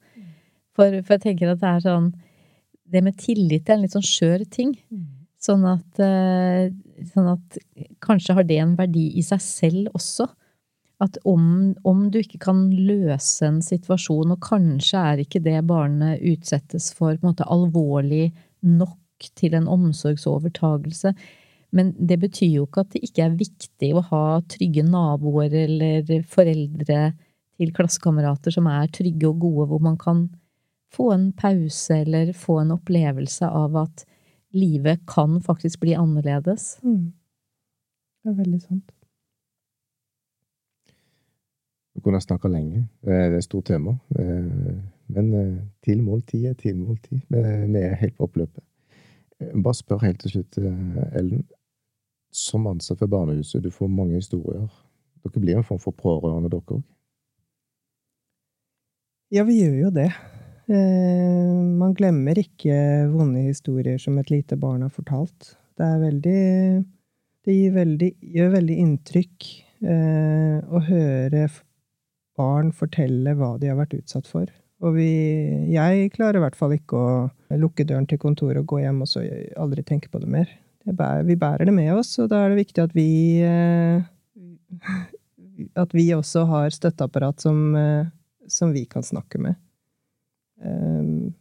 For, 0.75 1.01
for 1.01 1.15
jeg 1.15 1.23
tenker 1.23 1.53
at 1.53 1.61
det 1.61 1.69
er 1.69 1.83
sånn 1.85 2.09
Det 2.91 3.01
med 3.01 3.15
tillit 3.17 3.69
er 3.69 3.77
en 3.77 3.85
litt 3.85 3.95
sånn 3.95 4.05
skjør 4.05 4.43
ting. 4.51 4.73
Sånn 5.41 5.63
at, 5.67 6.01
eh, 6.01 6.71
sånn 7.13 7.29
at 7.31 7.57
kanskje 8.03 8.35
har 8.37 8.45
det 8.45 8.59
en 8.61 8.75
verdi 8.77 9.07
i 9.17 9.23
seg 9.25 9.41
selv 9.41 9.95
også. 9.97 10.27
At 11.03 11.17
om, 11.27 11.73
om 11.83 12.05
du 12.11 12.21
ikke 12.21 12.39
kan 12.45 12.67
løse 12.71 13.47
en 13.47 13.61
situasjon, 13.65 14.31
og 14.31 14.43
kanskje 14.45 15.01
er 15.01 15.23
ikke 15.23 15.41
det 15.43 15.57
barnet 15.67 16.21
utsettes 16.23 16.91
for 16.95 17.17
på 17.17 17.25
en 17.25 17.33
måte 17.33 17.49
alvorlig 17.51 18.29
nok 18.65 19.27
til 19.35 19.57
en 19.57 19.67
omsorgsovertagelse, 19.71 21.13
men 21.71 21.93
det 21.97 22.19
betyr 22.21 22.51
jo 22.59 22.65
ikke 22.67 22.85
at 22.85 22.93
det 22.93 23.03
ikke 23.07 23.23
er 23.25 23.37
viktig 23.39 23.91
å 23.95 24.03
ha 24.11 24.23
trygge 24.51 24.83
naboer 24.87 25.53
eller 25.65 26.23
foreldre 26.29 26.99
til 27.55 27.71
klassekamerater 27.75 28.51
som 28.51 28.67
er 28.67 28.91
trygge 28.91 29.29
og 29.29 29.39
gode, 29.39 29.67
hvor 29.71 29.81
man 29.83 29.97
kan 29.97 30.25
få 30.95 31.11
en 31.13 31.31
pause 31.35 32.01
eller 32.03 32.33
få 32.35 32.59
en 32.61 32.75
opplevelse 32.75 33.47
av 33.47 33.75
at 33.85 34.05
livet 34.55 35.01
kan 35.07 35.41
faktisk 35.43 35.81
bli 35.83 35.95
annerledes. 35.99 36.77
Mm. 36.83 37.11
Det 38.23 38.31
er 38.31 38.37
veldig 38.39 38.61
sant. 38.61 38.91
Vi 41.95 42.03
kunne 42.03 42.21
snakka 42.21 42.47
lenge. 42.51 42.87
Eh, 43.03 43.09
Det 43.11 43.33
er 43.33 43.37
et 43.37 43.43
stort 43.43 43.65
tema. 43.65 43.97
Eh, 44.19 44.75
Men 45.07 45.33
eh, 45.33 45.61
til 45.85 46.01
måltid 46.01 46.45
er 46.49 46.53
til 46.53 46.75
måltid. 46.75 47.19
Vi 47.29 47.41
vi 47.71 47.79
er 47.79 47.95
helt 47.95 48.17
på 48.17 48.23
oppløpet. 48.25 48.63
Bare 49.63 49.73
spør 49.73 50.01
helt 50.01 50.19
til 50.19 50.31
slutt, 50.31 50.57
eh, 50.57 51.17
Ellen. 51.19 51.45
Som 52.35 52.67
ansatt 52.67 52.99
ved 52.99 53.13
barnehuset, 53.13 53.63
du 53.63 53.71
får 53.71 53.87
mange 53.87 54.19
historier. 54.19 54.67
Dere 55.23 55.41
blir 55.41 55.59
en 55.59 55.63
form 55.63 55.79
for 55.79 55.95
pårørende, 55.95 56.51
dere 56.51 56.75
òg? 56.75 56.81
Ja, 59.33 59.45
vi 59.47 59.61
gjør 59.61 59.77
jo 59.85 59.91
det. 59.95 60.09
Eh, 60.67 61.53
man 61.79 61.93
glemmer 61.95 62.37
ikke 62.41 62.75
vonde 63.13 63.45
historier 63.45 64.01
som 64.01 64.17
et 64.19 64.33
lite 64.33 64.57
barn 64.59 64.83
har 64.83 64.91
fortalt. 64.93 65.55
Det 65.77 65.85
er 65.85 66.03
veldig 66.03 66.41
Det 67.45 67.55
veldig, 67.71 68.09
gjør 68.33 68.53
veldig 68.55 68.75
inntrykk 68.81 69.47
eh, 69.85 70.59
å 70.65 70.79
høre 70.81 71.47
barn 72.35 72.71
fortelle 72.73 73.35
hva 73.37 73.51
de 73.61 73.69
har 73.69 73.77
vært 73.77 73.93
utsatt 73.99 74.27
for. 74.27 74.49
Og 74.81 74.97
vi 74.97 75.71
Jeg 75.71 76.11
klarer 76.17 76.39
i 76.39 76.43
hvert 76.43 76.57
fall 76.57 76.73
ikke 76.73 76.97
å 76.97 77.57
lukke 77.61 77.85
døren 77.85 78.07
til 78.09 78.17
kontoret 78.17 78.59
og 78.59 78.65
gå 78.73 78.81
hjem 78.81 79.03
og 79.05 79.07
så 79.07 79.23
aldri 79.55 79.85
tenke 79.85 80.09
på 80.09 80.19
det 80.19 80.27
mer. 80.27 80.49
Bærer, 80.85 81.23
vi 81.25 81.35
bærer 81.35 81.65
det 81.65 81.73
med 81.73 81.95
oss, 81.97 82.11
og 82.21 82.29
da 82.29 82.43
er 82.43 82.51
det 82.53 82.59
viktig 82.59 82.83
at 82.83 82.91
vi 82.93 83.09
eh, 83.41 84.03
At 85.81 85.93
vi 85.95 86.09
også 86.13 86.43
har 86.49 86.69
støtteapparat 86.69 87.39
som, 87.41 87.75
eh, 87.79 88.07
som 88.47 88.73
vi 88.75 88.83
kan 88.85 89.03
snakke 89.03 89.39
med. 89.39 89.55
Um, 90.59 91.31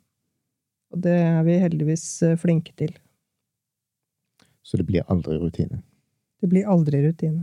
og 0.94 1.00
det 1.02 1.16
er 1.18 1.42
vi 1.42 1.56
heldigvis 1.58 2.04
eh, 2.22 2.36
flinke 2.38 2.70
til. 2.78 2.94
Så 4.62 4.78
det 4.78 4.86
blir 4.86 5.02
aldri 5.10 5.40
rutine. 5.42 5.82
Det 6.40 6.50
blir 6.52 6.70
aldri 6.70 7.02
rutine. 7.02 7.42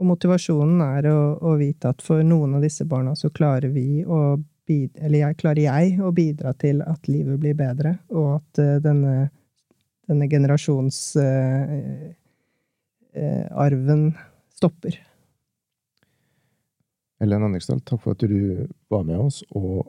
Og 0.00 0.10
motivasjonen 0.12 0.84
er 0.84 1.08
å, 1.08 1.18
å 1.40 1.56
vite 1.56 1.94
at 1.94 2.04
for 2.04 2.20
noen 2.28 2.58
av 2.58 2.64
disse 2.64 2.84
barna 2.84 3.16
så 3.16 3.32
klarer 3.32 3.72
vi 3.72 4.04
å 4.04 4.38
eller 4.70 5.16
jeg, 5.18 5.34
klarer 5.40 5.64
jeg 5.64 5.96
å 5.98 6.12
bidra 6.14 6.52
til 6.54 6.78
at 6.86 7.08
livet 7.10 7.40
blir 7.42 7.56
bedre, 7.58 7.96
og 8.14 8.36
at 8.36 8.60
denne, 8.84 9.24
denne 10.10 10.26
generasjonsarven 10.30 12.16
eh, 13.14 13.46
arven 13.50 14.10
stopper. 14.54 14.98
Ellen 17.20 17.44
Anniksdal, 17.44 17.80
takk 17.84 18.02
for 18.02 18.16
at 18.16 18.24
du 18.24 18.66
var 18.90 19.04
med 19.06 19.20
oss. 19.20 19.42
Og 19.56 19.86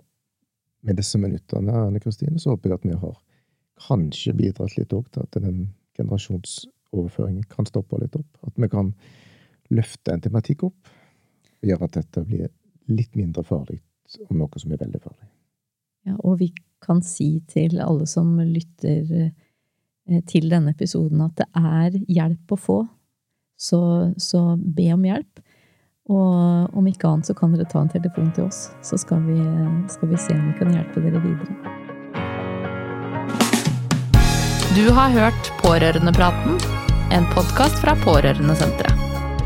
med 0.86 0.98
disse 1.00 1.20
minuttene, 1.22 1.74
Anne 1.88 2.02
Kristine, 2.04 2.40
så 2.40 2.54
håper 2.54 2.74
jeg 2.74 2.80
at 2.80 2.88
vi 2.90 3.00
har 3.04 3.18
kanskje 3.88 4.36
bidratt 4.38 4.78
litt 4.78 4.94
òg 4.94 5.08
til 5.14 5.26
at 5.26 5.38
den 5.42 5.70
generasjonsoverføringen 5.98 7.46
kan 7.50 7.70
stoppe 7.70 8.02
litt 8.02 8.18
opp. 8.20 8.32
At 8.46 8.58
vi 8.60 8.70
kan 8.72 8.94
løfte 9.72 10.14
en 10.14 10.24
tematikk 10.24 10.68
opp 10.68 10.92
og 11.62 11.70
gjøre 11.70 11.88
at 11.88 11.98
dette 12.02 12.26
blir 12.28 12.50
litt 12.92 13.16
mindre 13.16 13.46
farlig 13.48 13.80
om 14.28 14.42
noe 14.42 14.60
som 14.60 14.74
er 14.74 14.82
veldig 14.82 15.00
farlig. 15.00 15.30
Ja, 16.10 16.18
og 16.18 16.40
vi 16.42 16.50
kan 16.82 17.00
si 17.06 17.36
til 17.48 17.78
alle 17.80 18.08
som 18.10 18.34
lytter 18.42 19.14
eh, 19.14 19.32
til 20.28 20.50
denne 20.52 20.74
episoden, 20.76 21.22
at 21.26 21.40
det 21.40 21.48
er 21.58 21.96
hjelp 22.08 22.54
å 22.54 22.60
få. 22.60 22.80
Så, 23.62 23.80
så 24.18 24.42
be 24.58 24.90
om 24.94 25.06
hjelp. 25.06 25.42
Og 26.12 26.78
om 26.78 26.88
ikke 26.90 27.08
annet 27.08 27.30
så 27.30 27.36
kan 27.38 27.54
dere 27.54 27.70
ta 27.70 27.84
en 27.84 27.92
telefon 27.94 28.32
til 28.36 28.48
oss, 28.50 28.66
så 28.84 28.98
skal 29.00 29.22
vi, 29.28 29.38
skal 29.94 30.12
vi 30.12 30.20
se 30.20 30.36
om 30.36 30.50
vi 30.50 30.58
kan 30.60 30.74
hjelpe 30.74 31.04
dere 31.04 31.22
videre. 31.24 31.54
Du 34.76 34.88
har 34.96 35.12
hørt 35.12 35.52
Pårørendepraten, 35.62 36.58
en 37.12 37.26
podkast 37.36 37.80
fra 37.84 37.96
Pårørendesenteret. 38.04 38.98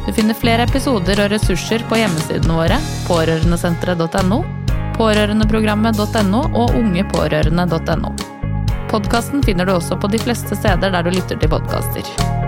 Du 0.06 0.12
finner 0.14 0.38
flere 0.38 0.68
episoder 0.70 1.18
og 1.24 1.32
ressurser 1.34 1.82
på 1.90 1.98
hjemmesidene 1.98 2.60
våre 2.60 2.78
pårørendesenteret.no, 3.08 4.40
pårørendeprogrammet.no 5.00 6.46
og 6.54 6.78
ungepårørende.no. 6.78 8.35
Podkasten 8.90 9.44
finner 9.44 9.66
du 9.66 9.74
også 9.76 9.98
på 10.00 10.08
de 10.14 10.22
fleste 10.22 10.56
steder 10.56 10.94
der 10.94 11.06
du 11.06 11.16
lytter 11.16 11.40
til 11.42 11.50
podkaster. 11.50 12.45